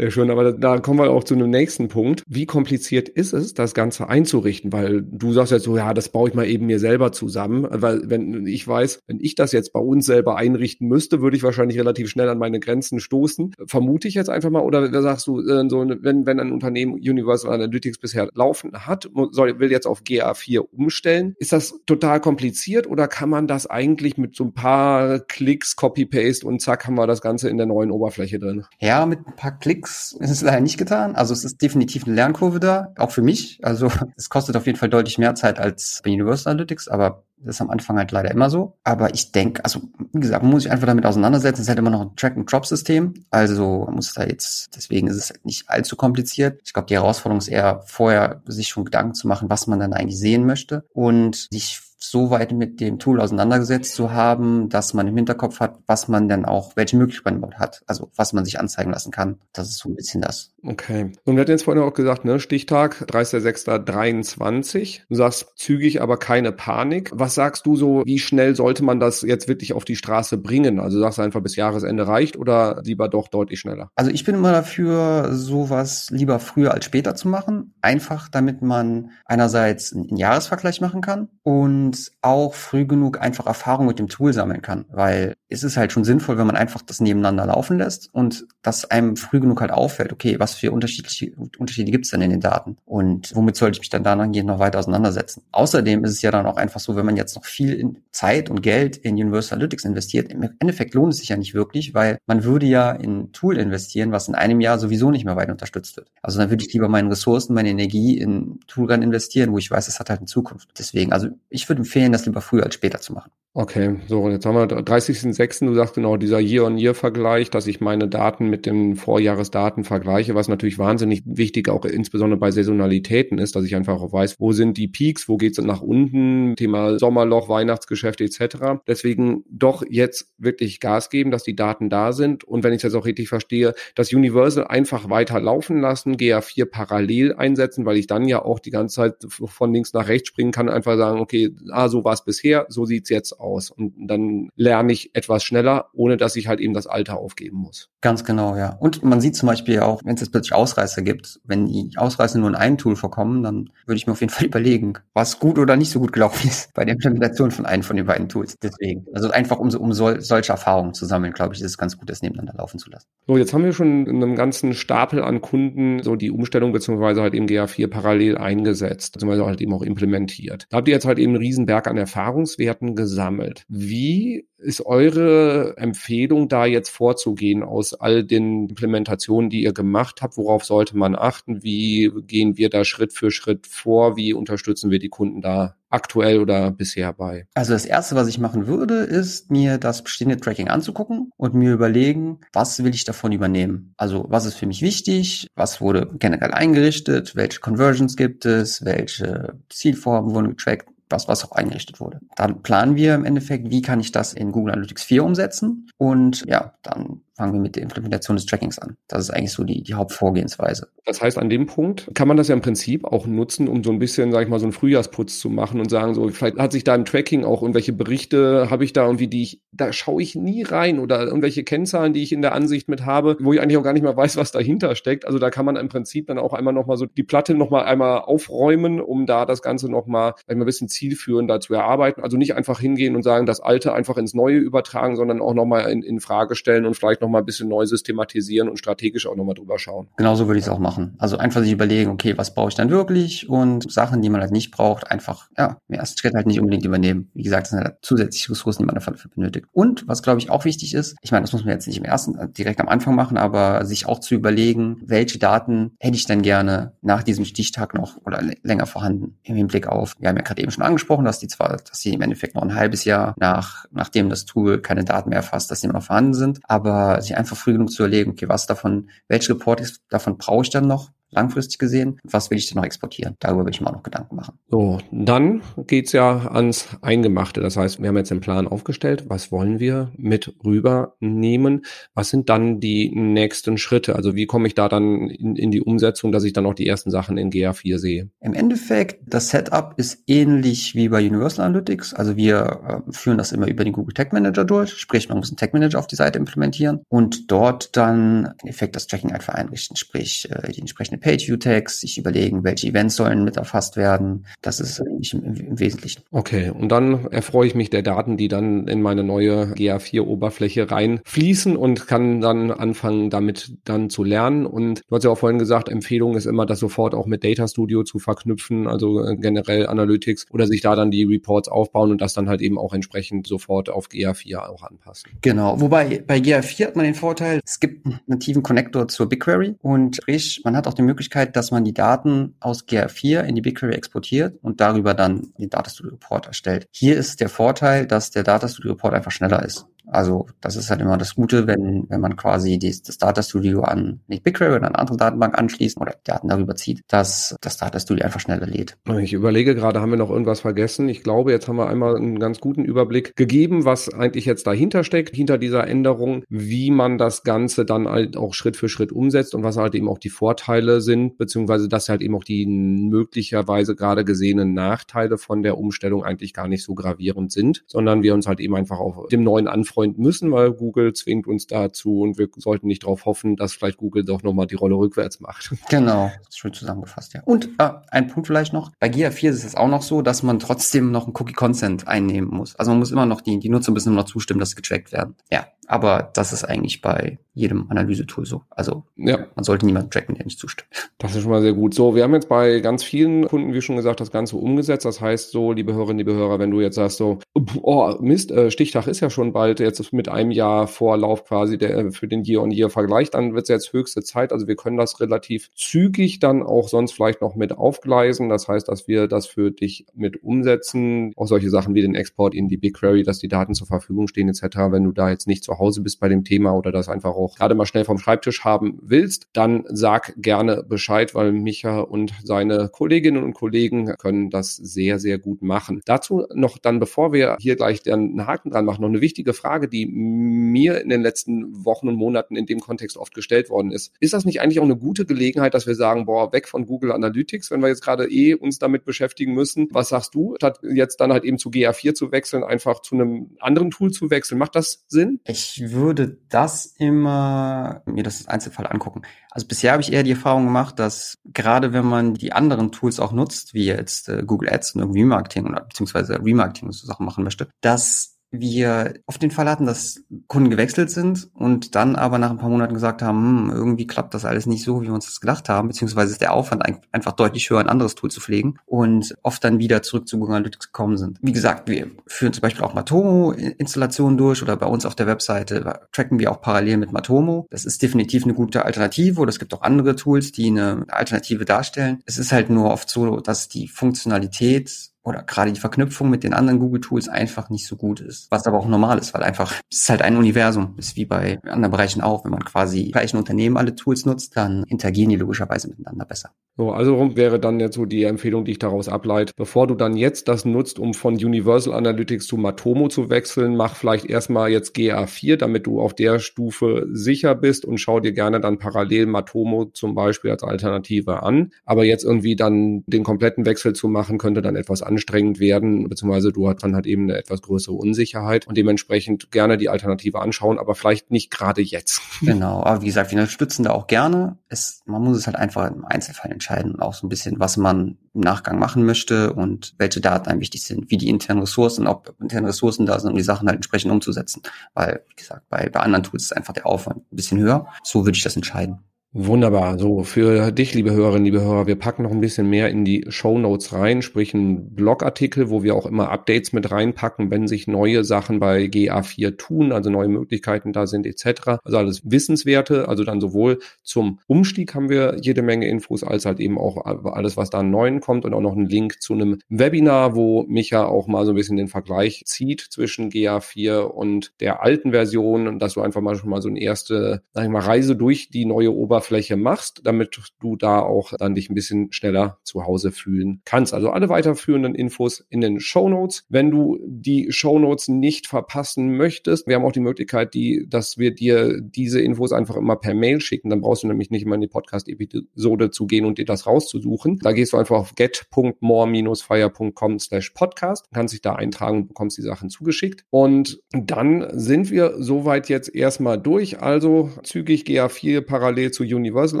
Sehr 0.00 0.10
schön, 0.10 0.30
aber 0.30 0.52
da, 0.52 0.78
kommen 0.78 0.98
wir 0.98 1.10
auch 1.10 1.24
zu 1.24 1.34
einem 1.34 1.50
nächsten 1.50 1.88
Punkt. 1.88 2.22
Wie 2.26 2.46
kompliziert 2.46 3.10
ist 3.10 3.34
es, 3.34 3.52
das 3.52 3.74
Ganze 3.74 4.08
einzurichten? 4.08 4.72
Weil 4.72 5.02
du 5.02 5.34
sagst 5.34 5.52
jetzt 5.52 5.64
so, 5.64 5.76
ja, 5.76 5.92
das 5.92 6.08
baue 6.08 6.30
ich 6.30 6.34
mal 6.34 6.46
eben 6.46 6.64
mir 6.64 6.78
selber 6.78 7.12
zusammen. 7.12 7.66
Weil 7.68 8.08
wenn 8.08 8.46
ich 8.46 8.66
weiß, 8.66 9.00
wenn 9.06 9.20
ich 9.20 9.34
das 9.34 9.52
jetzt 9.52 9.74
bei 9.74 9.80
uns 9.80 10.06
selber 10.06 10.36
einrichten 10.36 10.88
müsste, 10.88 11.20
würde 11.20 11.36
ich 11.36 11.42
wahrscheinlich 11.42 11.78
relativ 11.78 12.08
schnell 12.08 12.30
an 12.30 12.38
meine 12.38 12.60
Grenzen 12.60 12.98
stoßen. 12.98 13.54
Vermute 13.66 14.08
ich 14.08 14.14
jetzt 14.14 14.30
einfach 14.30 14.48
mal, 14.48 14.62
oder 14.62 14.90
sagst 15.02 15.26
du, 15.26 15.38
äh, 15.40 15.68
so, 15.68 15.84
wenn, 15.86 16.24
wenn 16.24 16.40
ein 16.40 16.50
Unternehmen 16.50 16.94
Universal 16.94 17.52
Analytics 17.52 17.98
bisher 17.98 18.30
laufen 18.32 18.72
hat, 18.72 19.10
soll, 19.32 19.58
will 19.58 19.70
jetzt 19.70 19.86
auf 19.86 20.00
GA4 20.00 20.60
umstellen, 20.60 21.34
ist 21.36 21.52
das 21.52 21.78
total 21.84 22.20
kompliziert 22.20 22.86
oder 22.86 23.06
kann 23.06 23.28
man 23.28 23.46
das 23.46 23.66
eigentlich 23.66 24.16
mit 24.16 24.34
so 24.34 24.44
ein 24.44 24.54
paar 24.54 25.20
Klicks, 25.20 25.76
Copy-Paste 25.76 26.46
und 26.46 26.62
zack, 26.62 26.86
haben 26.86 26.94
wir 26.94 27.06
das 27.06 27.20
Ganze 27.20 27.50
in 27.50 27.58
der 27.58 27.66
neuen 27.66 27.90
Oberfläche 27.90 28.38
drin? 28.38 28.64
Ja, 28.78 29.04
mit 29.04 29.18
ein 29.26 29.36
paar 29.36 29.58
Klicks 29.58 29.89
Klicks 29.90 30.12
ist 30.12 30.30
es 30.30 30.42
leider 30.42 30.60
nicht 30.60 30.78
getan. 30.78 31.16
Also 31.16 31.32
es 31.32 31.44
ist 31.44 31.60
definitiv 31.60 32.04
eine 32.04 32.14
Lernkurve 32.14 32.60
da, 32.60 32.92
auch 32.96 33.10
für 33.10 33.22
mich. 33.22 33.58
Also 33.62 33.90
es 34.16 34.30
kostet 34.30 34.56
auf 34.56 34.66
jeden 34.66 34.78
Fall 34.78 34.88
deutlich 34.88 35.18
mehr 35.18 35.34
Zeit 35.34 35.58
als 35.58 36.00
bei 36.04 36.10
Universal 36.10 36.52
Analytics, 36.52 36.88
aber 36.88 37.24
das 37.38 37.56
ist 37.56 37.60
am 37.62 37.70
Anfang 37.70 37.96
halt 37.96 38.12
leider 38.12 38.30
immer 38.30 38.50
so. 38.50 38.76
Aber 38.84 39.14
ich 39.14 39.32
denke, 39.32 39.64
also 39.64 39.80
wie 40.12 40.20
gesagt, 40.20 40.42
man 40.42 40.52
muss 40.52 40.64
sich 40.64 40.72
einfach 40.72 40.86
damit 40.86 41.06
auseinandersetzen. 41.06 41.62
Es 41.62 41.62
ist 41.62 41.68
halt 41.68 41.78
immer 41.78 41.90
noch 41.90 42.02
ein 42.02 42.16
Track-and-Drop-System. 42.16 43.14
Also 43.30 43.84
man 43.86 43.94
muss 43.94 44.12
da 44.12 44.24
jetzt, 44.24 44.76
deswegen 44.76 45.08
ist 45.08 45.16
es 45.16 45.30
halt 45.30 45.44
nicht 45.44 45.68
allzu 45.68 45.96
kompliziert. 45.96 46.60
Ich 46.64 46.74
glaube, 46.74 46.86
die 46.86 46.94
Herausforderung 46.94 47.38
ist 47.38 47.48
eher 47.48 47.82
vorher, 47.86 48.42
sich 48.46 48.68
schon 48.68 48.84
Gedanken 48.84 49.14
zu 49.14 49.26
machen, 49.26 49.48
was 49.48 49.66
man 49.66 49.80
dann 49.80 49.94
eigentlich 49.94 50.18
sehen 50.18 50.44
möchte 50.44 50.84
und 50.92 51.48
sich 51.50 51.80
so 52.02 52.30
weit 52.30 52.52
mit 52.52 52.80
dem 52.80 52.98
Tool 52.98 53.20
auseinandergesetzt 53.20 53.94
zu 53.94 54.12
haben, 54.12 54.68
dass 54.68 54.94
man 54.94 55.06
im 55.06 55.16
Hinterkopf 55.16 55.60
hat, 55.60 55.78
was 55.86 56.08
man 56.08 56.28
dann 56.28 56.44
auch, 56.44 56.76
welche 56.76 56.96
Möglichkeiten 56.96 57.40
man 57.40 57.54
hat, 57.54 57.82
also 57.86 58.10
was 58.16 58.32
man 58.32 58.44
sich 58.44 58.58
anzeigen 58.58 58.90
lassen 58.90 59.10
kann. 59.10 59.38
Das 59.52 59.68
ist 59.68 59.78
so 59.78 59.88
ein 59.88 59.94
bisschen 59.94 60.22
das. 60.22 60.52
Okay. 60.62 61.12
Und 61.24 61.36
wir 61.36 61.42
hatten 61.42 61.50
jetzt 61.50 61.64
vorhin 61.64 61.82
auch 61.82 61.94
gesagt, 61.94 62.24
ne, 62.24 62.40
Stichtag 62.40 63.06
30.06.23. 63.08 65.02
Du 65.08 65.14
sagst 65.14 65.52
zügig, 65.56 66.02
aber 66.02 66.16
keine 66.18 66.52
Panik. 66.52 67.10
Was 67.12 67.34
sagst 67.34 67.66
du 67.66 67.76
so, 67.76 68.02
wie 68.04 68.18
schnell 68.18 68.56
sollte 68.56 68.82
man 68.82 69.00
das 69.00 69.22
jetzt 69.22 69.48
wirklich 69.48 69.72
auf 69.72 69.84
die 69.84 69.96
Straße 69.96 70.38
bringen? 70.38 70.80
Also 70.80 71.00
sagst 71.00 71.18
du 71.18 71.22
einfach 71.22 71.42
bis 71.42 71.56
Jahresende 71.56 72.06
reicht 72.06 72.36
oder 72.36 72.80
lieber 72.84 73.08
doch 73.08 73.28
deutlich 73.28 73.60
schneller? 73.60 73.90
Also 73.94 74.10
ich 74.10 74.24
bin 74.24 74.34
immer 74.34 74.52
dafür, 74.52 75.30
sowas 75.32 76.08
lieber 76.10 76.38
früher 76.38 76.72
als 76.72 76.84
später 76.84 77.14
zu 77.14 77.28
machen. 77.28 77.74
Einfach 77.80 78.28
damit 78.28 78.62
man 78.62 79.10
einerseits 79.24 79.94
einen 79.94 80.16
Jahresvergleich 80.16 80.80
machen 80.80 81.00
kann 81.00 81.28
und 81.42 81.89
auch 82.22 82.54
früh 82.54 82.86
genug 82.86 83.20
einfach 83.20 83.46
Erfahrung 83.46 83.86
mit 83.86 83.98
dem 83.98 84.08
Tool 84.08 84.32
sammeln 84.32 84.62
kann. 84.62 84.84
Weil 84.90 85.34
es 85.48 85.62
ist 85.62 85.76
halt 85.76 85.92
schon 85.92 86.04
sinnvoll, 86.04 86.38
wenn 86.38 86.46
man 86.46 86.56
einfach 86.56 86.82
das 86.82 87.00
nebeneinander 87.00 87.46
laufen 87.46 87.78
lässt 87.78 88.08
und 88.12 88.46
das 88.62 88.90
einem 88.90 89.16
früh 89.16 89.40
genug 89.40 89.60
halt 89.60 89.72
auffällt, 89.72 90.12
okay, 90.12 90.38
was 90.38 90.54
für 90.54 90.70
unterschiedliche 90.72 91.32
Unterschiede 91.58 91.90
gibt 91.90 92.04
es 92.04 92.10
denn 92.10 92.22
in 92.22 92.30
den 92.30 92.40
Daten 92.40 92.76
und 92.84 93.34
womit 93.34 93.56
sollte 93.56 93.76
ich 93.76 93.80
mich 93.80 93.90
dann 93.90 94.04
danach 94.04 94.26
noch 94.26 94.58
weiter 94.58 94.78
auseinandersetzen. 94.78 95.42
Außerdem 95.52 96.04
ist 96.04 96.12
es 96.12 96.22
ja 96.22 96.30
dann 96.30 96.46
auch 96.46 96.56
einfach 96.56 96.80
so, 96.80 96.94
wenn 96.94 97.06
man 97.06 97.16
jetzt 97.16 97.34
noch 97.34 97.44
viel 97.44 97.96
Zeit 98.12 98.48
und 98.48 98.62
Geld 98.62 98.96
in 98.96 99.14
Universal 99.14 99.56
Analytics 99.56 99.84
investiert, 99.84 100.32
im 100.32 100.48
Endeffekt 100.60 100.94
lohnt 100.94 101.12
es 101.12 101.18
sich 101.18 101.30
ja 101.30 101.36
nicht 101.36 101.54
wirklich, 101.54 101.94
weil 101.94 102.18
man 102.26 102.44
würde 102.44 102.66
ja 102.66 102.92
in 102.92 103.32
Tool 103.32 103.56
investieren, 103.56 104.12
was 104.12 104.28
in 104.28 104.34
einem 104.34 104.60
Jahr 104.60 104.78
sowieso 104.78 105.10
nicht 105.10 105.24
mehr 105.24 105.36
weiter 105.36 105.52
unterstützt 105.52 105.96
wird. 105.96 106.10
Also 106.22 106.38
dann 106.38 106.50
würde 106.50 106.64
ich 106.64 106.72
lieber 106.72 106.88
meine 106.88 107.10
Ressourcen, 107.10 107.54
meine 107.54 107.70
Energie 107.70 108.18
in 108.18 108.60
Tool 108.66 108.90
rein 108.90 109.02
investieren, 109.02 109.52
wo 109.52 109.58
ich 109.58 109.70
weiß, 109.70 109.88
es 109.88 109.98
hat 109.98 110.10
halt 110.10 110.20
eine 110.20 110.26
Zukunft. 110.26 110.68
Deswegen, 110.78 111.12
also 111.12 111.28
ich 111.48 111.68
würde 111.68 111.79
empfehlen, 111.80 112.12
das 112.12 112.26
lieber 112.26 112.40
früher 112.40 112.64
als 112.64 112.74
später 112.74 113.00
zu 113.00 113.12
machen. 113.12 113.30
Okay, 113.52 113.96
so 114.06 114.28
jetzt 114.28 114.46
haben 114.46 114.54
wir 114.54 114.68
30.06. 114.68 115.66
Du 115.66 115.74
sagst 115.74 115.96
genau 115.96 116.16
dieser 116.16 116.38
Year-on-Year-Vergleich, 116.38 117.50
dass 117.50 117.66
ich 117.66 117.80
meine 117.80 118.06
Daten 118.06 118.48
mit 118.48 118.64
den 118.64 118.94
Vorjahresdaten 118.94 119.82
vergleiche, 119.82 120.36
was 120.36 120.46
natürlich 120.46 120.78
wahnsinnig 120.78 121.22
wichtig 121.24 121.68
auch 121.68 121.84
insbesondere 121.84 122.38
bei 122.38 122.52
Saisonalitäten 122.52 123.38
ist, 123.38 123.56
dass 123.56 123.64
ich 123.64 123.74
einfach 123.74 124.00
auch 124.00 124.12
weiß, 124.12 124.36
wo 124.38 124.52
sind 124.52 124.78
die 124.78 124.86
Peaks, 124.86 125.28
wo 125.28 125.36
geht's 125.36 125.58
nach 125.58 125.82
unten, 125.82 126.54
Thema 126.54 126.96
Sommerloch, 127.00 127.48
Weihnachtsgeschäft 127.48 128.20
etc. 128.20 128.82
Deswegen 128.86 129.42
doch 129.50 129.82
jetzt 129.90 130.32
wirklich 130.38 130.78
Gas 130.78 131.10
geben, 131.10 131.32
dass 131.32 131.42
die 131.42 131.56
Daten 131.56 131.90
da 131.90 132.12
sind 132.12 132.44
und 132.44 132.62
wenn 132.62 132.72
ich 132.72 132.82
das 132.82 132.94
auch 132.94 133.04
richtig 133.04 133.28
verstehe, 133.28 133.74
das 133.96 134.12
Universal 134.12 134.68
einfach 134.68 135.10
weiter 135.10 135.40
laufen 135.40 135.80
lassen, 135.80 136.14
GA4 136.14 136.66
parallel 136.66 137.34
einsetzen, 137.34 137.84
weil 137.84 137.96
ich 137.96 138.06
dann 138.06 138.28
ja 138.28 138.44
auch 138.44 138.60
die 138.60 138.70
ganze 138.70 138.94
Zeit 138.94 139.14
von 139.28 139.74
links 139.74 139.92
nach 139.92 140.06
rechts 140.06 140.28
springen 140.28 140.52
kann, 140.52 140.68
einfach 140.68 140.96
sagen, 140.96 141.18
okay, 141.18 141.50
ah, 141.72 141.88
so 141.88 142.04
war 142.04 142.16
bisher, 142.24 142.66
so 142.68 142.84
sieht's 142.84 143.08
jetzt 143.08 143.39
aus. 143.40 143.70
Und 143.70 143.94
dann 143.98 144.48
lerne 144.56 144.92
ich 144.92 145.14
etwas 145.14 145.44
schneller, 145.44 145.86
ohne 145.92 146.16
dass 146.16 146.36
ich 146.36 146.48
halt 146.48 146.60
eben 146.60 146.74
das 146.74 146.86
Alter 146.86 147.18
aufgeben 147.18 147.58
muss. 147.58 147.88
Ganz 148.00 148.24
genau, 148.24 148.56
ja. 148.56 148.76
Und 148.80 149.02
man 149.02 149.20
sieht 149.20 149.36
zum 149.36 149.46
Beispiel 149.46 149.80
auch, 149.80 150.02
wenn 150.04 150.14
es 150.14 150.20
jetzt 150.20 150.30
plötzlich 150.30 150.54
Ausreißer 150.54 151.02
gibt, 151.02 151.40
wenn 151.44 151.66
die 151.66 151.92
Ausreißer 151.96 152.38
nur 152.38 152.48
in 152.48 152.54
einem 152.54 152.78
Tool 152.78 152.96
vorkommen, 152.96 153.42
dann 153.42 153.70
würde 153.86 153.96
ich 153.96 154.06
mir 154.06 154.12
auf 154.12 154.20
jeden 154.20 154.32
Fall 154.32 154.46
überlegen, 154.46 154.94
was 155.14 155.38
gut 155.38 155.58
oder 155.58 155.76
nicht 155.76 155.90
so 155.90 156.00
gut 156.00 156.12
gelaufen 156.12 156.48
ist 156.48 156.72
bei 156.74 156.84
der 156.84 156.94
Implementation 156.94 157.50
von 157.50 157.66
einem 157.66 157.82
von 157.82 157.96
den 157.96 158.06
beiden 158.06 158.28
Tools. 158.28 158.56
Deswegen. 158.62 159.06
Also 159.14 159.30
einfach 159.30 159.58
um, 159.58 159.68
um 159.74 159.92
sol 159.92 160.20
solche 160.20 160.52
Erfahrungen 160.52 160.94
zu 160.94 161.06
sammeln, 161.06 161.32
glaube 161.32 161.54
ich, 161.54 161.60
ist 161.60 161.66
es 161.66 161.78
ganz 161.78 161.98
gut, 161.98 162.08
das 162.08 162.22
nebeneinander 162.22 162.54
laufen 162.58 162.78
zu 162.78 162.90
lassen. 162.90 163.06
So, 163.26 163.36
jetzt 163.36 163.52
haben 163.52 163.64
wir 163.64 163.72
schon 163.72 164.06
in 164.06 164.16
einem 164.16 164.34
ganzen 164.34 164.74
Stapel 164.74 165.22
an 165.22 165.40
Kunden 165.40 166.02
so 166.02 166.16
die 166.16 166.30
Umstellung 166.30 166.72
beziehungsweise 166.72 167.22
halt 167.22 167.34
eben 167.34 167.46
GA4 167.46 167.88
parallel 167.88 168.38
eingesetzt, 168.38 169.12
beziehungsweise 169.12 169.46
halt 169.46 169.60
eben 169.60 169.72
auch 169.72 169.82
implementiert. 169.82 170.66
Da 170.70 170.78
habt 170.78 170.88
ihr 170.88 170.94
jetzt 170.94 171.06
halt 171.06 171.18
eben 171.18 171.32
einen 171.32 171.42
Riesenberg 171.42 171.86
an 171.86 171.96
Erfahrungswerten 171.96 172.96
gesammelt. 172.96 173.29
Wie 173.68 174.46
ist 174.58 174.84
eure 174.84 175.76
Empfehlung, 175.76 176.48
da 176.48 176.66
jetzt 176.66 176.90
vorzugehen 176.90 177.62
aus 177.62 177.94
all 177.94 178.24
den 178.24 178.68
Implementationen, 178.68 179.50
die 179.50 179.62
ihr 179.62 179.72
gemacht 179.72 180.22
habt? 180.22 180.36
Worauf 180.36 180.64
sollte 180.64 180.96
man 180.96 181.16
achten? 181.16 181.62
Wie 181.62 182.10
gehen 182.26 182.56
wir 182.56 182.68
da 182.68 182.84
Schritt 182.84 183.12
für 183.12 183.30
Schritt 183.30 183.66
vor? 183.66 184.16
Wie 184.16 184.34
unterstützen 184.34 184.90
wir 184.90 184.98
die 184.98 185.08
Kunden 185.08 185.40
da 185.40 185.76
aktuell 185.88 186.40
oder 186.40 186.70
bisher 186.70 187.12
bei? 187.12 187.46
Also 187.54 187.72
das 187.72 187.84
erste, 187.84 188.14
was 188.14 188.28
ich 188.28 188.38
machen 188.38 188.66
würde, 188.66 188.94
ist 189.00 189.50
mir 189.50 189.78
das 189.78 190.04
bestehende 190.04 190.38
Tracking 190.38 190.68
anzugucken 190.68 191.32
und 191.36 191.54
mir 191.54 191.72
überlegen, 191.72 192.40
was 192.52 192.82
will 192.82 192.94
ich 192.94 193.04
davon 193.04 193.32
übernehmen? 193.32 193.94
Also 193.96 194.26
was 194.28 194.46
ist 194.46 194.54
für 194.54 194.66
mich 194.66 194.82
wichtig? 194.82 195.48
Was 195.54 195.80
wurde 195.80 196.10
generell 196.18 196.52
eingerichtet? 196.52 197.34
Welche 197.34 197.60
Conversions 197.60 198.16
gibt 198.16 198.44
es? 198.44 198.84
Welche 198.84 199.58
Zielformen 199.68 200.34
wurden 200.34 200.50
getrackt? 200.50 200.88
Was, 201.10 201.28
was 201.28 201.44
auch 201.44 201.52
eingerichtet 201.52 202.00
wurde. 202.00 202.20
Dann 202.36 202.62
planen 202.62 202.96
wir 202.96 203.14
im 203.14 203.24
Endeffekt, 203.24 203.70
wie 203.70 203.82
kann 203.82 204.00
ich 204.00 204.12
das 204.12 204.32
in 204.32 204.52
Google 204.52 204.72
Analytics 204.72 205.04
4 205.04 205.24
umsetzen 205.24 205.88
und 205.96 206.44
ja, 206.46 206.74
dann 206.82 207.22
fangen 207.40 207.54
wir 207.54 207.60
mit 207.60 207.74
der 207.74 207.84
Implementation 207.84 208.36
des 208.36 208.44
Trackings 208.44 208.78
an. 208.78 208.98
Das 209.08 209.22
ist 209.22 209.30
eigentlich 209.30 209.52
so 209.52 209.64
die, 209.64 209.82
die 209.82 209.94
Hauptvorgehensweise. 209.94 210.88
Das 211.06 211.22
heißt, 211.22 211.38
an 211.38 211.48
dem 211.48 211.64
Punkt 211.64 212.10
kann 212.14 212.28
man 212.28 212.36
das 212.36 212.48
ja 212.48 212.54
im 212.54 212.60
Prinzip 212.60 213.06
auch 213.06 213.26
nutzen, 213.26 213.66
um 213.66 213.82
so 213.82 213.90
ein 213.90 213.98
bisschen, 213.98 214.30
sag 214.30 214.42
ich 214.42 214.48
mal, 214.50 214.58
so 214.58 214.66
einen 214.66 214.74
Frühjahrsputz 214.74 215.40
zu 215.40 215.48
machen 215.48 215.80
und 215.80 215.88
sagen, 215.88 216.12
so, 216.12 216.28
vielleicht 216.28 216.58
hat 216.58 216.70
sich 216.70 216.84
da 216.84 216.94
im 216.94 217.06
Tracking 217.06 217.44
auch 217.44 217.62
irgendwelche 217.62 217.94
Berichte, 217.94 218.68
habe 218.68 218.84
ich 218.84 218.92
da 218.92 219.06
irgendwie, 219.06 219.28
die 219.28 219.42
ich, 219.42 219.62
da 219.72 219.90
schaue 219.90 220.20
ich 220.20 220.34
nie 220.34 220.64
rein 220.64 220.98
oder 220.98 221.24
irgendwelche 221.24 221.64
Kennzahlen, 221.64 222.12
die 222.12 222.22
ich 222.22 222.32
in 222.32 222.42
der 222.42 222.52
Ansicht 222.52 222.90
mit 222.90 223.06
habe, 223.06 223.38
wo 223.40 223.54
ich 223.54 223.62
eigentlich 223.62 223.78
auch 223.78 223.82
gar 223.82 223.94
nicht 223.94 224.02
mehr 224.02 224.14
weiß, 224.14 224.36
was 224.36 224.52
dahinter 224.52 224.94
steckt. 224.94 225.24
Also 225.24 225.38
da 225.38 225.48
kann 225.48 225.64
man 225.64 225.76
im 225.76 225.88
Prinzip 225.88 226.26
dann 226.26 226.38
auch 226.38 226.52
einmal 226.52 226.74
nochmal 226.74 226.98
so 226.98 227.06
die 227.06 227.22
Platte 227.22 227.54
nochmal 227.54 227.84
einmal 227.84 228.18
aufräumen, 228.18 229.00
um 229.00 229.24
da 229.24 229.46
das 229.46 229.62
Ganze 229.62 229.90
nochmal 229.90 230.34
ein 230.46 230.62
bisschen 230.66 230.88
zielführender 230.88 231.58
zu 231.60 231.72
erarbeiten. 231.72 232.22
Also 232.22 232.36
nicht 232.36 232.54
einfach 232.54 232.80
hingehen 232.80 233.16
und 233.16 233.22
sagen, 233.22 233.46
das 233.46 233.60
Alte 233.60 233.94
einfach 233.94 234.18
ins 234.18 234.34
Neue 234.34 234.58
übertragen, 234.58 235.16
sondern 235.16 235.40
auch 235.40 235.54
nochmal 235.54 235.90
in, 235.90 236.02
in 236.02 236.20
Frage 236.20 236.54
stellen 236.54 236.84
und 236.84 236.94
vielleicht 236.94 237.22
nochmal 237.30 237.42
ein 237.42 237.46
bisschen 237.46 237.68
neu 237.68 237.86
systematisieren 237.86 238.68
und 238.68 238.78
strategisch 238.78 239.26
auch 239.26 239.36
nochmal 239.36 239.54
drüber 239.54 239.78
schauen. 239.78 240.08
Genauso 240.16 240.48
würde 240.48 240.58
ich 240.58 240.66
es 240.66 240.68
auch 240.68 240.78
machen. 240.78 241.14
Also 241.18 241.38
einfach 241.38 241.62
sich 241.62 241.72
überlegen, 241.72 242.10
okay, 242.10 242.36
was 242.36 242.54
brauche 242.54 242.70
ich 242.70 242.74
dann 242.74 242.90
wirklich 242.90 243.48
und 243.48 243.90
Sachen, 243.90 244.20
die 244.20 244.28
man 244.28 244.40
halt 244.40 244.50
nicht 244.50 244.72
braucht, 244.72 245.10
einfach, 245.10 245.48
ja, 245.56 245.78
im 245.88 245.94
ersten 245.94 246.18
Schritt 246.18 246.34
halt 246.34 246.46
nicht 246.46 246.60
unbedingt 246.60 246.84
übernehmen. 246.84 247.30
Wie 247.34 247.42
gesagt, 247.42 247.64
das 247.64 247.70
sind 247.70 247.80
halt 247.80 247.96
zusätzliche 248.02 248.50
Ressourcen, 248.50 248.82
die 248.82 248.86
man 248.86 248.96
dafür 248.96 249.14
benötigt. 249.34 249.66
Und 249.72 250.06
was, 250.08 250.22
glaube 250.22 250.40
ich, 250.40 250.50
auch 250.50 250.64
wichtig 250.64 250.94
ist, 250.94 251.16
ich 251.22 251.30
meine, 251.30 251.44
das 251.44 251.52
muss 251.52 251.64
man 251.64 251.72
jetzt 251.72 251.86
nicht 251.86 251.98
im 251.98 252.04
ersten, 252.04 252.36
äh, 252.36 252.48
direkt 252.48 252.80
am 252.80 252.88
Anfang 252.88 253.14
machen, 253.14 253.36
aber 253.36 253.84
sich 253.84 254.06
auch 254.06 254.18
zu 254.18 254.34
überlegen, 254.34 255.00
welche 255.04 255.38
Daten 255.38 255.92
hätte 256.00 256.16
ich 256.16 256.26
denn 256.26 256.42
gerne 256.42 256.92
nach 257.00 257.22
diesem 257.22 257.44
Stichtag 257.44 257.94
noch 257.94 258.16
oder 258.26 258.42
länger 258.62 258.86
vorhanden 258.86 259.38
im 259.44 259.54
Hinblick 259.54 259.86
auf, 259.86 260.14
wir 260.18 260.28
haben 260.28 260.36
ja 260.36 260.42
gerade 260.42 260.62
eben 260.62 260.70
schon 260.70 260.82
angesprochen, 260.82 261.24
dass 261.24 261.38
die 261.38 261.48
zwar, 261.48 261.76
dass 261.76 262.00
sie 262.00 262.12
im 262.12 262.20
Endeffekt 262.22 262.54
noch 262.54 262.62
ein 262.62 262.74
halbes 262.74 263.04
Jahr 263.04 263.34
nach, 263.38 263.86
nachdem 263.92 264.28
das 264.28 264.44
Tool 264.44 264.80
keine 264.80 265.04
Daten 265.04 265.30
mehr 265.30 265.38
erfasst, 265.38 265.70
dass 265.70 265.80
die 265.80 265.86
immer 265.86 265.94
noch 265.94 266.04
vorhanden 266.04 266.34
sind, 266.34 266.60
aber 266.64 267.19
sich 267.22 267.36
einfach 267.36 267.56
früh 267.56 267.72
genug 267.72 267.90
zu 267.92 268.02
überlegen, 268.02 268.32
okay, 268.32 268.48
was 268.48 268.66
davon, 268.66 269.10
welche 269.28 269.52
Reportings 269.54 270.00
davon 270.08 270.38
brauche 270.38 270.62
ich 270.64 270.70
dann 270.70 270.86
noch? 270.86 271.10
Langfristig 271.30 271.78
gesehen, 271.78 272.18
was 272.24 272.50
will 272.50 272.58
ich 272.58 272.68
denn 272.68 272.76
noch 272.76 272.84
exportieren? 272.84 273.36
Darüber 273.40 273.64
will 273.64 273.72
ich 273.72 273.80
mir 273.80 273.88
auch 273.88 273.94
noch 273.94 274.02
Gedanken 274.02 274.36
machen. 274.36 274.58
So, 274.70 274.98
dann 275.10 275.62
geht's 275.86 276.12
ja 276.12 276.48
ans 276.52 276.88
Eingemachte. 277.02 277.60
Das 277.60 277.76
heißt, 277.76 278.00
wir 278.00 278.08
haben 278.08 278.16
jetzt 278.16 278.30
den 278.30 278.40
Plan 278.40 278.68
aufgestellt. 278.68 279.24
Was 279.28 279.52
wollen 279.52 279.80
wir 279.80 280.10
mit 280.16 280.54
rübernehmen? 280.64 281.82
Was 282.14 282.30
sind 282.30 282.48
dann 282.48 282.80
die 282.80 283.10
nächsten 283.14 283.78
Schritte? 283.78 284.16
Also 284.16 284.34
wie 284.34 284.46
komme 284.46 284.66
ich 284.66 284.74
da 284.74 284.88
dann 284.88 285.28
in, 285.28 285.56
in 285.56 285.70
die 285.70 285.82
Umsetzung, 285.82 286.32
dass 286.32 286.44
ich 286.44 286.52
dann 286.52 286.66
auch 286.66 286.74
die 286.74 286.86
ersten 286.86 287.10
Sachen 287.10 287.36
in 287.36 287.50
GA4 287.50 287.98
sehe? 287.98 288.30
Im 288.40 288.54
Endeffekt, 288.54 289.20
das 289.26 289.50
Setup 289.50 289.94
ist 289.96 290.22
ähnlich 290.26 290.94
wie 290.94 291.08
bei 291.08 291.26
Universal 291.26 291.66
Analytics. 291.66 292.14
Also 292.14 292.36
wir 292.36 293.04
äh, 293.08 293.12
führen 293.12 293.38
das 293.38 293.52
immer 293.52 293.68
über 293.68 293.84
den 293.84 293.92
Google 293.92 294.14
Tag 294.14 294.32
Manager 294.32 294.64
durch. 294.64 294.90
Sprich, 294.90 295.28
man 295.28 295.38
muss 295.38 295.50
einen 295.50 295.56
Tag 295.56 295.72
Manager 295.72 295.98
auf 295.98 296.06
die 296.06 296.16
Seite 296.16 296.38
implementieren 296.38 297.00
und 297.08 297.50
dort 297.50 297.96
dann 297.96 298.44
im 298.44 298.54
Endeffekt 298.60 298.96
das 298.96 299.06
Tracking 299.06 299.32
einfach 299.32 299.54
einrichten. 299.54 299.96
Sprich, 299.96 300.48
äh, 300.50 300.72
die 300.72 300.80
entsprechende 300.80 301.19
Page-View-Tags, 301.20 302.00
sich 302.00 302.18
überlegen, 302.18 302.64
welche 302.64 302.88
Events 302.88 303.16
sollen 303.16 303.44
mit 303.44 303.56
erfasst 303.56 303.96
werden. 303.96 304.46
Das 304.62 304.80
ist 304.80 305.00
eigentlich 305.00 305.34
im, 305.34 305.54
im, 305.54 305.80
Wesentlichen. 305.80 306.22
Okay, 306.30 306.70
und 306.70 306.90
dann 306.90 307.26
erfreue 307.26 307.66
ich 307.66 307.74
mich 307.74 307.90
der 307.90 308.02
Daten, 308.02 308.36
die 308.36 308.48
dann 308.48 308.88
in 308.88 309.02
meine 309.02 309.22
neue 309.22 309.72
GA4-Oberfläche 309.74 310.90
reinfließen 310.90 311.76
und 311.76 312.06
kann 312.06 312.40
dann 312.40 312.70
anfangen, 312.70 313.30
damit 313.30 313.72
dann 313.84 314.10
zu 314.10 314.24
lernen. 314.24 314.66
Und 314.66 315.02
du 315.08 315.16
hast 315.16 315.24
ja 315.24 315.30
auch 315.30 315.38
vorhin 315.38 315.58
gesagt, 315.58 315.88
Empfehlung 315.88 316.36
ist 316.36 316.46
immer, 316.46 316.66
das 316.66 316.78
sofort 316.78 317.14
auch 317.14 317.26
mit 317.26 317.44
Data 317.44 317.68
Studio 317.68 318.02
zu 318.02 318.18
verknüpfen, 318.18 318.86
also 318.86 319.24
äh, 319.24 319.36
generell 319.36 319.86
Analytics 319.86 320.46
oder 320.50 320.66
sich 320.66 320.80
da 320.80 320.96
dann 320.96 321.10
die 321.10 321.24
Reports 321.24 321.68
aufbauen 321.68 322.10
und 322.10 322.20
das 322.20 322.32
dann 322.32 322.48
halt 322.48 322.60
eben 322.60 322.78
auch 322.78 322.94
entsprechend 322.94 323.46
sofort 323.46 323.88
auf 323.90 324.08
GA4 324.08 324.68
auch 324.68 324.82
anpassen. 324.82 325.30
Genau, 325.42 325.80
wobei 325.80 326.22
bei 326.26 326.38
GA4 326.38 326.86
hat 326.86 326.96
man 326.96 327.04
den 327.04 327.14
Vorteil, 327.14 327.60
es 327.64 327.80
gibt 327.80 328.06
einen 328.06 328.20
nativen 328.26 328.62
Connector 328.62 329.08
zur 329.08 329.28
BigQuery 329.28 329.76
und 329.82 330.16
sprich, 330.16 330.62
man 330.64 330.76
hat 330.76 330.86
auch 330.86 330.94
die 330.94 331.02
Möglichkeit, 331.10 331.56
dass 331.56 331.70
man 331.70 331.84
die 331.84 331.92
Daten 331.92 332.54
aus 332.60 332.86
GR4 332.86 333.42
in 333.42 333.54
die 333.54 333.60
BigQuery 333.60 333.94
exportiert 333.94 334.58
und 334.62 334.80
darüber 334.80 335.14
dann 335.14 335.52
den 335.58 335.70
Data 335.70 335.90
Studio 335.90 336.12
Report 336.12 336.46
erstellt. 336.46 336.86
Hier 336.92 337.16
ist 337.16 337.40
der 337.40 337.48
Vorteil, 337.48 338.06
dass 338.06 338.30
der 338.30 338.44
Data 338.44 338.68
Studio 338.68 338.92
Report 338.92 339.14
einfach 339.14 339.32
schneller 339.32 339.64
ist. 339.64 339.86
Also 340.10 340.46
das 340.60 340.76
ist 340.76 340.90
halt 340.90 341.00
immer 341.00 341.16
das 341.16 341.34
Gute, 341.34 341.66
wenn, 341.66 342.06
wenn 342.08 342.20
man 342.20 342.36
quasi 342.36 342.78
das, 342.78 343.02
das 343.02 343.18
Data 343.18 343.42
Studio 343.42 343.82
an 343.82 344.20
nicht 344.26 344.42
BigQuery 344.42 344.76
oder 344.76 344.86
eine 344.86 344.98
andere 344.98 345.16
Datenbank 345.16 345.58
anschließt 345.58 345.98
oder 346.00 346.14
Daten 346.24 346.48
darüber 346.48 346.74
zieht, 346.76 347.02
dass 347.08 347.56
das 347.60 347.76
Data 347.76 347.98
Studio 348.00 348.24
einfach 348.24 348.40
schneller 348.40 348.66
lädt. 348.66 348.96
Ich 349.20 349.32
überlege 349.32 349.74
gerade, 349.74 350.00
haben 350.00 350.10
wir 350.10 350.18
noch 350.18 350.30
irgendwas 350.30 350.60
vergessen? 350.60 351.08
Ich 351.08 351.22
glaube, 351.22 351.52
jetzt 351.52 351.68
haben 351.68 351.76
wir 351.76 351.88
einmal 351.88 352.16
einen 352.16 352.38
ganz 352.38 352.60
guten 352.60 352.84
Überblick 352.84 353.36
gegeben, 353.36 353.84
was 353.84 354.12
eigentlich 354.12 354.44
jetzt 354.44 354.66
dahinter 354.66 355.04
steckt, 355.04 355.34
hinter 355.34 355.58
dieser 355.58 355.86
Änderung, 355.86 356.44
wie 356.48 356.90
man 356.90 357.18
das 357.18 357.42
Ganze 357.42 357.84
dann 357.84 358.08
halt 358.08 358.36
auch 358.36 358.54
Schritt 358.54 358.76
für 358.76 358.88
Schritt 358.88 359.12
umsetzt 359.12 359.54
und 359.54 359.62
was 359.62 359.76
halt 359.76 359.94
eben 359.94 360.08
auch 360.08 360.18
die 360.18 360.28
Vorteile 360.28 361.00
sind, 361.00 361.38
beziehungsweise 361.38 361.88
dass 361.88 362.08
halt 362.08 362.22
eben 362.22 362.34
auch 362.34 362.44
die 362.44 362.66
möglicherweise 362.66 363.94
gerade 363.94 364.24
gesehenen 364.24 364.74
Nachteile 364.74 365.38
von 365.38 365.62
der 365.62 365.78
Umstellung 365.78 366.24
eigentlich 366.24 366.52
gar 366.52 366.68
nicht 366.68 366.82
so 366.82 366.94
gravierend 366.94 367.52
sind, 367.52 367.84
sondern 367.86 368.22
wir 368.22 368.34
uns 368.34 368.46
halt 368.46 368.60
eben 368.60 368.74
einfach 368.74 368.98
auf 368.98 369.28
dem 369.28 369.42
neuen 369.42 369.68
anfreunden 370.00 370.22
müssen, 370.22 370.52
weil 370.52 370.72
Google 370.72 371.12
zwingt 371.12 371.46
uns 371.46 371.66
dazu 371.66 372.20
und 372.20 372.38
wir 372.38 372.48
sollten 372.56 372.86
nicht 372.86 373.04
darauf 373.04 373.24
hoffen, 373.24 373.56
dass 373.56 373.72
vielleicht 373.72 373.98
Google 373.98 374.24
doch 374.24 374.42
nochmal 374.42 374.66
die 374.66 374.74
Rolle 374.74 374.94
rückwärts 374.96 375.40
macht. 375.40 375.70
Genau, 375.90 376.30
schön 376.54 376.72
zusammengefasst, 376.72 377.34
ja. 377.34 377.42
Und 377.44 377.68
äh, 377.78 377.90
ein 378.10 378.28
Punkt 378.28 378.46
vielleicht 378.46 378.72
noch. 378.72 378.92
Bei 379.00 379.08
GA4 379.08 379.50
ist 379.50 379.64
es 379.64 379.74
auch 379.74 379.88
noch 379.88 380.02
so, 380.02 380.22
dass 380.22 380.42
man 380.42 380.58
trotzdem 380.58 381.10
noch 381.10 381.24
einen 381.24 381.34
Cookie-Consent 381.36 382.06
einnehmen 382.06 382.50
muss. 382.50 382.76
Also 382.76 382.92
man 382.92 383.00
muss 383.00 383.10
immer 383.10 383.26
noch 383.26 383.40
die, 383.40 383.58
die 383.58 383.68
Nutzer 383.68 383.90
müssen 383.90 384.10
immer 384.10 384.22
noch 384.22 384.28
zustimmen, 384.28 384.60
dass 384.60 384.70
sie 384.70 384.76
getrackt 384.76 385.10
werden. 385.12 385.34
Ja, 385.50 385.66
aber 385.90 386.30
das 386.34 386.52
ist 386.52 386.62
eigentlich 386.62 387.02
bei 387.02 387.38
jedem 387.52 387.90
Analysetool 387.90 388.46
so. 388.46 388.62
Also 388.70 389.02
ja. 389.16 389.46
man 389.56 389.64
sollte 389.64 389.84
niemanden 389.84 390.10
tracken, 390.10 390.36
der 390.36 390.44
nicht 390.44 390.58
zustimmt. 390.58 390.88
Das 391.18 391.34
ist 391.34 391.42
schon 391.42 391.50
mal 391.50 391.62
sehr 391.62 391.72
gut. 391.72 391.94
So, 391.94 392.14
wir 392.14 392.22
haben 392.22 392.32
jetzt 392.32 392.48
bei 392.48 392.78
ganz 392.78 393.02
vielen 393.02 393.48
Kunden, 393.48 393.74
wie 393.74 393.82
schon 393.82 393.96
gesagt, 393.96 394.20
das 394.20 394.30
Ganze 394.30 394.56
umgesetzt. 394.56 395.04
Das 395.04 395.20
heißt 395.20 395.50
so, 395.50 395.72
liebe 395.72 395.92
Hörerinnen, 395.92 396.18
liebe 396.18 396.32
Hörer, 396.32 396.60
wenn 396.60 396.70
du 396.70 396.80
jetzt 396.80 396.94
sagst 396.94 397.16
so, 397.18 397.40
oh 397.82 398.14
Mist, 398.20 398.52
äh, 398.52 398.70
Stichtag 398.70 399.08
ist 399.08 399.18
ja 399.18 399.30
schon 399.30 399.52
bald, 399.52 399.80
jetzt 399.80 400.12
mit 400.12 400.28
einem 400.28 400.52
Jahr 400.52 400.86
Vorlauf 400.86 401.44
quasi 401.44 401.76
der, 401.76 401.98
äh, 401.98 402.10
für 402.12 402.28
den 402.28 402.44
Year-on-Year-Vergleich, 402.44 403.30
dann 403.30 403.54
wird 403.54 403.64
es 403.64 403.68
jetzt 403.68 403.92
höchste 403.92 404.22
Zeit. 404.22 404.52
Also 404.52 404.68
wir 404.68 404.76
können 404.76 404.96
das 404.96 405.20
relativ 405.20 405.70
zügig 405.74 406.38
dann 406.38 406.62
auch 406.62 406.88
sonst 406.88 407.12
vielleicht 407.12 407.40
noch 407.40 407.56
mit 407.56 407.72
aufgleisen. 407.72 408.48
Das 408.48 408.68
heißt, 408.68 408.88
dass 408.88 409.08
wir 409.08 409.26
das 409.26 409.46
für 409.46 409.72
dich 409.72 410.06
mit 410.14 410.44
umsetzen. 410.44 411.32
Auch 411.36 411.48
solche 411.48 411.68
Sachen 411.68 411.96
wie 411.96 412.02
den 412.02 412.14
Export 412.14 412.54
in 412.54 412.68
die 412.68 412.76
BigQuery, 412.76 413.24
dass 413.24 413.40
die 413.40 413.48
Daten 413.48 413.74
zur 413.74 413.88
Verfügung 413.88 414.28
stehen 414.28 414.48
etc. 414.48 414.62
Wenn 414.90 415.02
du 415.02 415.10
da 415.10 415.30
jetzt 415.30 415.48
nicht 415.48 415.64
zu 415.64 415.79
Hause 415.80 416.02
bist 416.02 416.20
bei 416.20 416.28
dem 416.28 416.44
Thema 416.44 416.72
oder 416.72 416.92
das 416.92 417.08
einfach 417.08 417.30
auch 417.30 417.56
gerade 417.56 417.74
mal 417.74 417.86
schnell 417.86 418.04
vom 418.04 418.18
Schreibtisch 418.18 418.64
haben 418.64 418.98
willst, 419.02 419.48
dann 419.52 419.84
sag 419.88 420.34
gerne 420.36 420.84
Bescheid, 420.84 421.34
weil 421.34 421.52
Micha 421.52 422.00
und 422.00 422.32
seine 422.44 422.88
Kolleginnen 422.88 423.42
und 423.42 423.54
Kollegen 423.54 424.14
können 424.18 424.50
das 424.50 424.76
sehr, 424.76 425.18
sehr 425.18 425.38
gut 425.38 425.62
machen. 425.62 426.00
Dazu 426.04 426.46
noch 426.54 426.78
dann, 426.78 427.00
bevor 427.00 427.32
wir 427.32 427.56
hier 427.60 427.76
gleich 427.76 428.02
dann 428.02 428.46
Haken 428.46 428.70
dran 428.70 428.84
machen, 428.84 429.02
noch 429.02 429.08
eine 429.08 429.20
wichtige 429.20 429.52
Frage, 429.52 429.88
die 429.88 430.06
mir 430.06 431.00
in 431.00 431.08
den 431.08 431.22
letzten 431.22 431.84
Wochen 431.84 432.08
und 432.08 432.16
Monaten 432.16 432.56
in 432.56 432.66
dem 432.66 432.80
Kontext 432.80 433.16
oft 433.16 433.34
gestellt 433.34 433.70
worden 433.70 433.90
ist. 433.90 434.12
Ist 434.20 434.32
das 434.32 434.44
nicht 434.44 434.60
eigentlich 434.60 434.80
auch 434.80 434.84
eine 434.84 434.96
gute 434.96 435.24
Gelegenheit, 435.24 435.74
dass 435.74 435.86
wir 435.86 435.94
sagen, 435.94 436.26
boah, 436.26 436.52
weg 436.52 436.68
von 436.68 436.86
Google 436.86 437.12
Analytics, 437.12 437.70
wenn 437.70 437.80
wir 437.80 437.88
jetzt 437.88 438.02
gerade 438.02 438.30
eh 438.30 438.54
uns 438.54 438.78
damit 438.78 439.04
beschäftigen 439.04 439.54
müssen? 439.54 439.88
Was 439.90 440.10
sagst 440.10 440.34
du, 440.34 440.54
statt 440.56 440.80
jetzt 440.82 441.20
dann 441.20 441.32
halt 441.32 441.44
eben 441.44 441.58
zu 441.58 441.70
GA4 441.70 442.14
zu 442.14 442.32
wechseln, 442.32 442.64
einfach 442.64 443.00
zu 443.00 443.14
einem 443.14 443.56
anderen 443.60 443.90
Tool 443.90 444.10
zu 444.10 444.30
wechseln? 444.30 444.58
Macht 444.58 444.74
das 444.74 445.04
Sinn? 445.08 445.40
Ich 445.46 445.69
würde 445.78 446.38
das 446.48 446.86
immer 446.86 448.02
mir 448.04 448.22
das 448.22 448.48
Einzelfall 448.48 448.86
angucken. 448.86 449.22
Also 449.50 449.66
bisher 449.66 449.92
habe 449.92 450.02
ich 450.02 450.12
eher 450.12 450.22
die 450.22 450.32
Erfahrung 450.32 450.64
gemacht, 450.64 450.98
dass 450.98 451.38
gerade 451.44 451.92
wenn 451.92 452.06
man 452.06 452.34
die 452.34 452.52
anderen 452.52 452.92
Tools 452.92 453.20
auch 453.20 453.32
nutzt, 453.32 453.74
wie 453.74 453.86
jetzt 453.86 454.28
äh, 454.28 454.42
Google 454.44 454.72
Ads 454.72 454.96
und 454.96 455.12
Remarketing 455.12 455.66
oder 455.66 455.82
beziehungsweise 455.82 456.40
Remarketing 456.42 456.90
so 456.92 457.06
Sachen 457.06 457.26
machen 457.26 457.44
möchte, 457.44 457.68
dass 457.80 458.39
wir 458.50 459.14
oft 459.26 459.40
den 459.42 459.50
Fall 459.50 459.68
hatten, 459.68 459.86
dass 459.86 460.22
Kunden 460.48 460.70
gewechselt 460.70 461.10
sind 461.10 461.48
und 461.54 461.94
dann 461.94 462.16
aber 462.16 462.38
nach 462.38 462.50
ein 462.50 462.58
paar 462.58 462.68
Monaten 462.68 462.94
gesagt 462.94 463.22
haben, 463.22 463.70
hm, 463.70 463.70
irgendwie 463.70 464.06
klappt 464.06 464.34
das 464.34 464.44
alles 464.44 464.66
nicht 464.66 464.84
so, 464.84 465.00
wie 465.00 465.06
wir 465.06 465.14
uns 465.14 465.26
das 465.26 465.40
gedacht 465.40 465.68
haben, 465.68 465.88
beziehungsweise 465.88 466.32
ist 466.32 466.40
der 466.40 466.52
Aufwand 466.52 466.84
einfach 467.12 467.32
deutlich 467.32 467.70
höher, 467.70 467.80
ein 467.80 467.88
anderes 467.88 468.14
Tool 468.14 468.30
zu 468.30 468.40
pflegen 468.40 468.78
und 468.86 469.34
oft 469.42 469.62
dann 469.62 469.78
wieder 469.78 470.02
zurück 470.02 470.26
zu 470.26 470.38
Google 470.38 470.56
Analytics 470.56 470.86
gekommen 470.86 471.16
sind. 471.16 471.38
Wie 471.42 471.52
gesagt, 471.52 471.88
wir 471.88 472.08
führen 472.26 472.52
zum 472.52 472.62
Beispiel 472.62 472.84
auch 472.84 472.94
Matomo-Installationen 472.94 474.36
durch 474.36 474.62
oder 474.62 474.76
bei 474.76 474.86
uns 474.86 475.06
auf 475.06 475.14
der 475.14 475.26
Webseite 475.26 476.00
tracken 476.12 476.38
wir 476.38 476.50
auch 476.50 476.60
parallel 476.60 476.96
mit 476.96 477.12
Matomo. 477.12 477.66
Das 477.70 477.84
ist 477.84 478.02
definitiv 478.02 478.44
eine 478.44 478.54
gute 478.54 478.84
Alternative 478.84 479.40
oder 479.40 479.50
es 479.50 479.58
gibt 479.58 479.72
auch 479.74 479.82
andere 479.82 480.16
Tools, 480.16 480.52
die 480.52 480.66
eine 480.68 481.04
Alternative 481.08 481.64
darstellen. 481.64 482.22
Es 482.26 482.38
ist 482.38 482.52
halt 482.52 482.70
nur 482.70 482.90
oft 482.90 483.08
so, 483.08 483.40
dass 483.40 483.68
die 483.68 483.88
Funktionalität 483.88 485.10
oder 485.30 485.42
gerade 485.42 485.72
die 485.72 485.80
Verknüpfung 485.80 486.28
mit 486.28 486.44
den 486.44 486.52
anderen 486.52 486.78
Google-Tools 486.78 487.28
einfach 487.28 487.70
nicht 487.70 487.86
so 487.86 487.96
gut 487.96 488.20
ist. 488.20 488.50
Was 488.50 488.66
aber 488.66 488.78
auch 488.78 488.86
normal 488.86 489.18
ist, 489.18 489.32
weil 489.34 489.42
einfach 489.42 489.80
es 489.90 490.00
ist 490.00 490.10
halt 490.10 490.22
ein 490.22 490.36
Universum, 490.36 490.94
ist 490.98 491.16
wie 491.16 491.24
bei 491.24 491.58
anderen 491.64 491.90
Bereichen 491.90 492.20
auch. 492.20 492.44
Wenn 492.44 492.52
man 492.52 492.64
quasi 492.64 493.10
gleichen 493.10 493.36
Unternehmen 493.38 493.76
alle 493.76 493.94
Tools 493.94 494.26
nutzt, 494.26 494.56
dann 494.56 494.84
interagieren 494.84 495.30
die 495.30 495.36
logischerweise 495.36 495.88
miteinander 495.88 496.24
besser. 496.24 496.50
So, 496.76 496.92
also 496.92 497.36
wäre 497.36 497.60
dann 497.60 497.78
jetzt 497.78 497.96
so 497.96 498.06
die 498.06 498.24
Empfehlung, 498.24 498.64
die 498.64 498.72
ich 498.72 498.78
daraus 498.78 499.08
ableite. 499.08 499.52
Bevor 499.54 499.86
du 499.86 499.94
dann 499.94 500.16
jetzt 500.16 500.48
das 500.48 500.64
nutzt, 500.64 500.98
um 500.98 501.12
von 501.12 501.34
Universal 501.34 501.92
Analytics 501.92 502.46
zu 502.46 502.56
Matomo 502.56 503.08
zu 503.08 503.28
wechseln, 503.28 503.76
mach 503.76 503.96
vielleicht 503.96 504.24
erstmal 504.24 504.70
jetzt 504.70 504.96
GA4, 504.96 505.56
damit 505.56 505.86
du 505.86 506.00
auf 506.00 506.14
der 506.14 506.38
Stufe 506.38 507.06
sicher 507.12 507.54
bist 507.54 507.84
und 507.84 507.98
schau 507.98 508.20
dir 508.20 508.32
gerne 508.32 508.60
dann 508.60 508.78
parallel 508.78 509.26
Matomo 509.26 509.86
zum 509.86 510.14
Beispiel 510.14 510.50
als 510.50 510.62
Alternative 510.62 511.42
an. 511.42 511.70
Aber 511.84 512.04
jetzt 512.04 512.24
irgendwie 512.24 512.56
dann 512.56 513.04
den 513.06 513.24
kompletten 513.24 513.66
Wechsel 513.66 513.92
zu 513.92 514.08
machen, 514.08 514.38
könnte 514.38 514.62
dann 514.62 514.76
etwas 514.76 515.02
anstrengend 515.02 515.19
werden, 515.58 516.08
beziehungsweise 516.08 516.52
du 516.52 516.68
hast 516.68 516.82
dann 516.82 516.94
halt 516.94 517.06
eben 517.06 517.24
eine 517.24 517.38
etwas 517.38 517.62
größere 517.62 517.94
Unsicherheit 517.94 518.66
und 518.66 518.76
dementsprechend 518.76 519.50
gerne 519.50 519.78
die 519.78 519.88
Alternative 519.88 520.40
anschauen, 520.40 520.78
aber 520.78 520.94
vielleicht 520.94 521.30
nicht 521.30 521.50
gerade 521.50 521.82
jetzt. 521.82 522.20
Genau, 522.42 522.82
aber 522.82 523.02
wie 523.02 523.06
gesagt, 523.06 523.30
wir 523.30 523.38
unterstützen 523.38 523.84
da 523.84 523.90
auch 523.90 524.06
gerne. 524.06 524.56
Es, 524.68 525.02
man 525.04 525.22
muss 525.22 525.36
es 525.36 525.46
halt 525.46 525.56
einfach 525.56 525.90
im 525.90 526.04
Einzelfall 526.04 526.50
entscheiden 526.50 526.98
auch 526.98 527.14
so 527.14 527.26
ein 527.26 527.28
bisschen, 527.28 527.60
was 527.60 527.76
man 527.76 528.18
im 528.34 528.40
Nachgang 528.40 528.78
machen 528.78 529.04
möchte 529.04 529.52
und 529.52 529.94
welche 529.98 530.20
Daten 530.20 530.48
einem 530.48 530.60
wichtig 530.60 530.82
sind, 530.82 531.10
wie 531.10 531.16
die 531.16 531.28
internen 531.28 531.60
Ressourcen, 531.60 532.06
ob 532.06 532.34
interne 532.40 532.68
Ressourcen 532.68 533.06
da 533.06 533.18
sind, 533.18 533.30
um 533.30 533.36
die 533.36 533.42
Sachen 533.42 533.68
halt 533.68 533.76
entsprechend 533.76 534.10
umzusetzen. 534.10 534.62
Weil, 534.94 535.22
wie 535.28 535.34
gesagt, 535.34 535.68
bei, 535.68 535.88
bei 535.88 536.00
anderen 536.00 536.24
Tools 536.24 536.44
ist 536.44 536.56
einfach 536.56 536.72
der 536.72 536.86
Aufwand 536.86 537.30
ein 537.30 537.36
bisschen 537.36 537.58
höher. 537.58 537.86
So 538.02 538.24
würde 538.24 538.36
ich 538.36 538.42
das 538.42 538.56
entscheiden. 538.56 539.00
Wunderbar. 539.32 539.96
So, 539.96 540.24
für 540.24 540.72
dich, 540.72 540.92
liebe 540.92 541.12
Hörerinnen, 541.12 541.44
liebe 541.44 541.60
Hörer, 541.60 541.86
wir 541.86 541.94
packen 541.94 542.24
noch 542.24 542.32
ein 542.32 542.40
bisschen 542.40 542.68
mehr 542.68 542.88
in 542.88 543.04
die 543.04 543.26
Show 543.28 543.60
Notes 543.60 543.92
rein, 543.92 544.22
sprich 544.22 544.54
ein 544.54 544.92
Blogartikel, 544.96 545.70
wo 545.70 545.84
wir 545.84 545.94
auch 545.94 546.06
immer 546.06 546.30
Updates 546.32 546.72
mit 546.72 546.90
reinpacken, 546.90 547.48
wenn 547.48 547.68
sich 547.68 547.86
neue 547.86 548.24
Sachen 548.24 548.58
bei 548.58 548.86
GA4 548.86 549.56
tun, 549.56 549.92
also 549.92 550.10
neue 550.10 550.26
Möglichkeiten 550.26 550.92
da 550.92 551.06
sind, 551.06 551.26
etc. 551.26 551.78
Also 551.84 551.98
alles 551.98 552.22
Wissenswerte, 552.24 553.06
also 553.06 553.22
dann 553.22 553.40
sowohl 553.40 553.78
zum 554.02 554.40
Umstieg 554.48 554.96
haben 554.96 555.08
wir 555.08 555.36
jede 555.40 555.62
Menge 555.62 555.86
Infos, 555.86 556.24
als 556.24 556.44
halt 556.44 556.58
eben 556.58 556.76
auch 556.76 557.04
alles, 557.06 557.56
was 557.56 557.70
da 557.70 557.78
an 557.78 557.90
Neuen 557.92 558.18
kommt 558.18 558.44
und 558.44 558.52
auch 558.52 558.60
noch 558.60 558.74
einen 558.74 558.88
Link 558.88 559.22
zu 559.22 559.34
einem 559.34 559.60
Webinar, 559.68 560.34
wo 560.34 560.64
Micha 560.64 561.04
auch 561.04 561.28
mal 561.28 561.44
so 561.46 561.52
ein 561.52 561.56
bisschen 561.56 561.76
den 561.76 561.86
Vergleich 561.86 562.42
zieht 562.46 562.80
zwischen 562.80 563.30
GA4 563.30 564.00
und 564.00 564.54
der 564.58 564.82
alten 564.82 565.12
Version 565.12 565.68
und 565.68 565.78
dass 565.78 565.94
du 565.94 566.00
einfach 566.00 566.20
mal 566.20 566.34
schon 566.34 566.50
mal 566.50 566.60
so 566.60 566.68
eine 566.68 566.80
erste, 566.80 567.44
sag 567.52 567.62
ich 567.62 567.70
mal, 567.70 567.78
Reise 567.78 568.16
durch 568.16 568.50
die 568.50 568.64
neue 568.64 568.92
Oberfläche 568.92 569.19
Oberfläche 569.20 569.56
machst, 569.56 570.00
damit 570.04 570.38
du 570.60 570.76
da 570.76 571.00
auch 571.00 571.32
dann 571.38 571.54
dich 571.54 571.68
ein 571.68 571.74
bisschen 571.74 572.10
schneller 572.12 572.58
zu 572.62 572.86
Hause 572.86 573.12
fühlen 573.12 573.60
kannst. 573.66 573.92
Also 573.92 574.08
alle 574.10 574.30
weiterführenden 574.30 574.94
Infos 574.94 575.44
in 575.50 575.60
den 575.60 575.78
Show 575.78 576.08
Notes. 576.08 576.46
Wenn 576.48 576.70
du 576.70 576.98
die 577.04 577.48
Show 577.50 577.78
Notes 577.78 578.08
nicht 578.08 578.46
verpassen 578.46 579.18
möchtest, 579.18 579.66
wir 579.66 579.76
haben 579.76 579.84
auch 579.84 579.92
die 579.92 580.00
Möglichkeit, 580.00 580.54
die, 580.54 580.86
dass 580.88 581.18
wir 581.18 581.34
dir 581.34 581.82
diese 581.82 582.22
Infos 582.22 582.52
einfach 582.52 582.76
immer 582.76 582.96
per 582.96 583.12
Mail 583.14 583.42
schicken. 583.42 583.68
Dann 583.68 583.82
brauchst 583.82 584.04
du 584.04 584.06
nämlich 584.06 584.30
nicht 584.30 584.44
immer 584.44 584.54
in 584.54 584.62
die 584.62 584.68
Podcast-Episode 584.68 585.90
zu 585.90 586.06
gehen 586.06 586.24
und 586.24 586.38
dir 586.38 586.46
das 586.46 586.66
rauszusuchen. 586.66 587.40
Da 587.42 587.52
gehst 587.52 587.74
du 587.74 587.76
einfach 587.76 587.96
auf 587.96 588.14
get.more-fire.com 588.14 590.18
slash 590.18 590.48
podcast, 590.50 591.08
kannst 591.12 591.34
dich 591.34 591.42
da 591.42 591.56
eintragen 591.56 591.98
und 591.98 592.08
bekommst 592.08 592.38
die 592.38 592.42
Sachen 592.42 592.70
zugeschickt. 592.70 593.26
Und 593.28 593.82
dann 593.92 594.46
sind 594.52 594.90
wir 594.90 595.16
soweit 595.18 595.68
jetzt 595.68 595.94
erstmal 595.94 596.40
durch. 596.40 596.80
Also 596.80 597.28
zügig 597.42 597.84
GA4 597.84 598.40
parallel 598.40 598.92
zu 598.92 599.09
Universal 599.12 599.60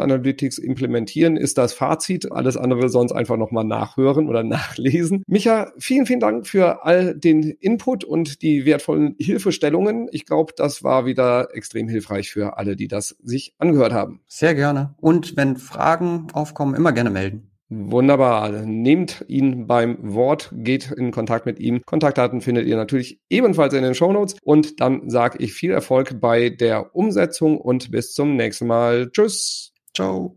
Analytics 0.00 0.58
implementieren, 0.58 1.36
ist 1.36 1.58
das 1.58 1.72
Fazit. 1.72 2.30
Alles 2.32 2.56
andere 2.56 2.88
sonst 2.88 3.12
einfach 3.12 3.36
nochmal 3.36 3.64
nachhören 3.64 4.28
oder 4.28 4.42
nachlesen. 4.44 5.22
Micha, 5.26 5.72
vielen, 5.78 6.06
vielen 6.06 6.20
Dank 6.20 6.46
für 6.46 6.84
all 6.84 7.14
den 7.14 7.42
Input 7.42 8.04
und 8.04 8.42
die 8.42 8.64
wertvollen 8.64 9.16
Hilfestellungen. 9.18 10.08
Ich 10.12 10.26
glaube, 10.26 10.52
das 10.56 10.82
war 10.82 11.06
wieder 11.06 11.48
extrem 11.54 11.88
hilfreich 11.88 12.30
für 12.30 12.58
alle, 12.58 12.76
die 12.76 12.88
das 12.88 13.16
sich 13.22 13.54
angehört 13.58 13.92
haben. 13.92 14.20
Sehr 14.26 14.54
gerne. 14.54 14.94
Und 15.00 15.36
wenn 15.36 15.56
Fragen 15.56 16.28
aufkommen, 16.32 16.74
immer 16.74 16.92
gerne 16.92 17.10
melden. 17.10 17.49
Wunderbar. 17.70 18.50
Nehmt 18.50 19.24
ihn 19.28 19.68
beim 19.68 19.96
Wort, 20.00 20.50
geht 20.52 20.90
in 20.90 21.12
Kontakt 21.12 21.46
mit 21.46 21.60
ihm. 21.60 21.82
Kontaktdaten 21.86 22.40
findet 22.40 22.66
ihr 22.66 22.76
natürlich 22.76 23.20
ebenfalls 23.30 23.74
in 23.74 23.84
den 23.84 23.94
Show 23.94 24.12
Notes. 24.12 24.36
Und 24.42 24.80
dann 24.80 25.08
sage 25.08 25.38
ich 25.38 25.52
viel 25.52 25.70
Erfolg 25.70 26.20
bei 26.20 26.50
der 26.50 26.96
Umsetzung 26.96 27.58
und 27.58 27.92
bis 27.92 28.12
zum 28.12 28.34
nächsten 28.34 28.66
Mal. 28.66 29.10
Tschüss. 29.12 29.72
Ciao. 29.94 30.36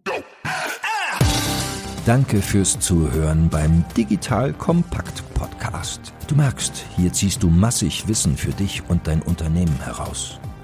Danke 2.05 2.37
fürs 2.37 2.79
Zuhören 2.79 3.49
beim 3.49 3.83
Digital 3.97 4.53
Kompakt 4.53 5.23
Podcast. 5.33 6.13
Du 6.27 6.35
merkst, 6.35 6.85
hier 6.95 7.11
ziehst 7.13 7.41
du 7.41 7.49
massig 7.49 8.07
Wissen 8.07 8.37
für 8.37 8.51
dich 8.51 8.83
und 8.89 9.07
dein 9.07 9.21
Unternehmen 9.21 9.79
heraus. 9.83 10.39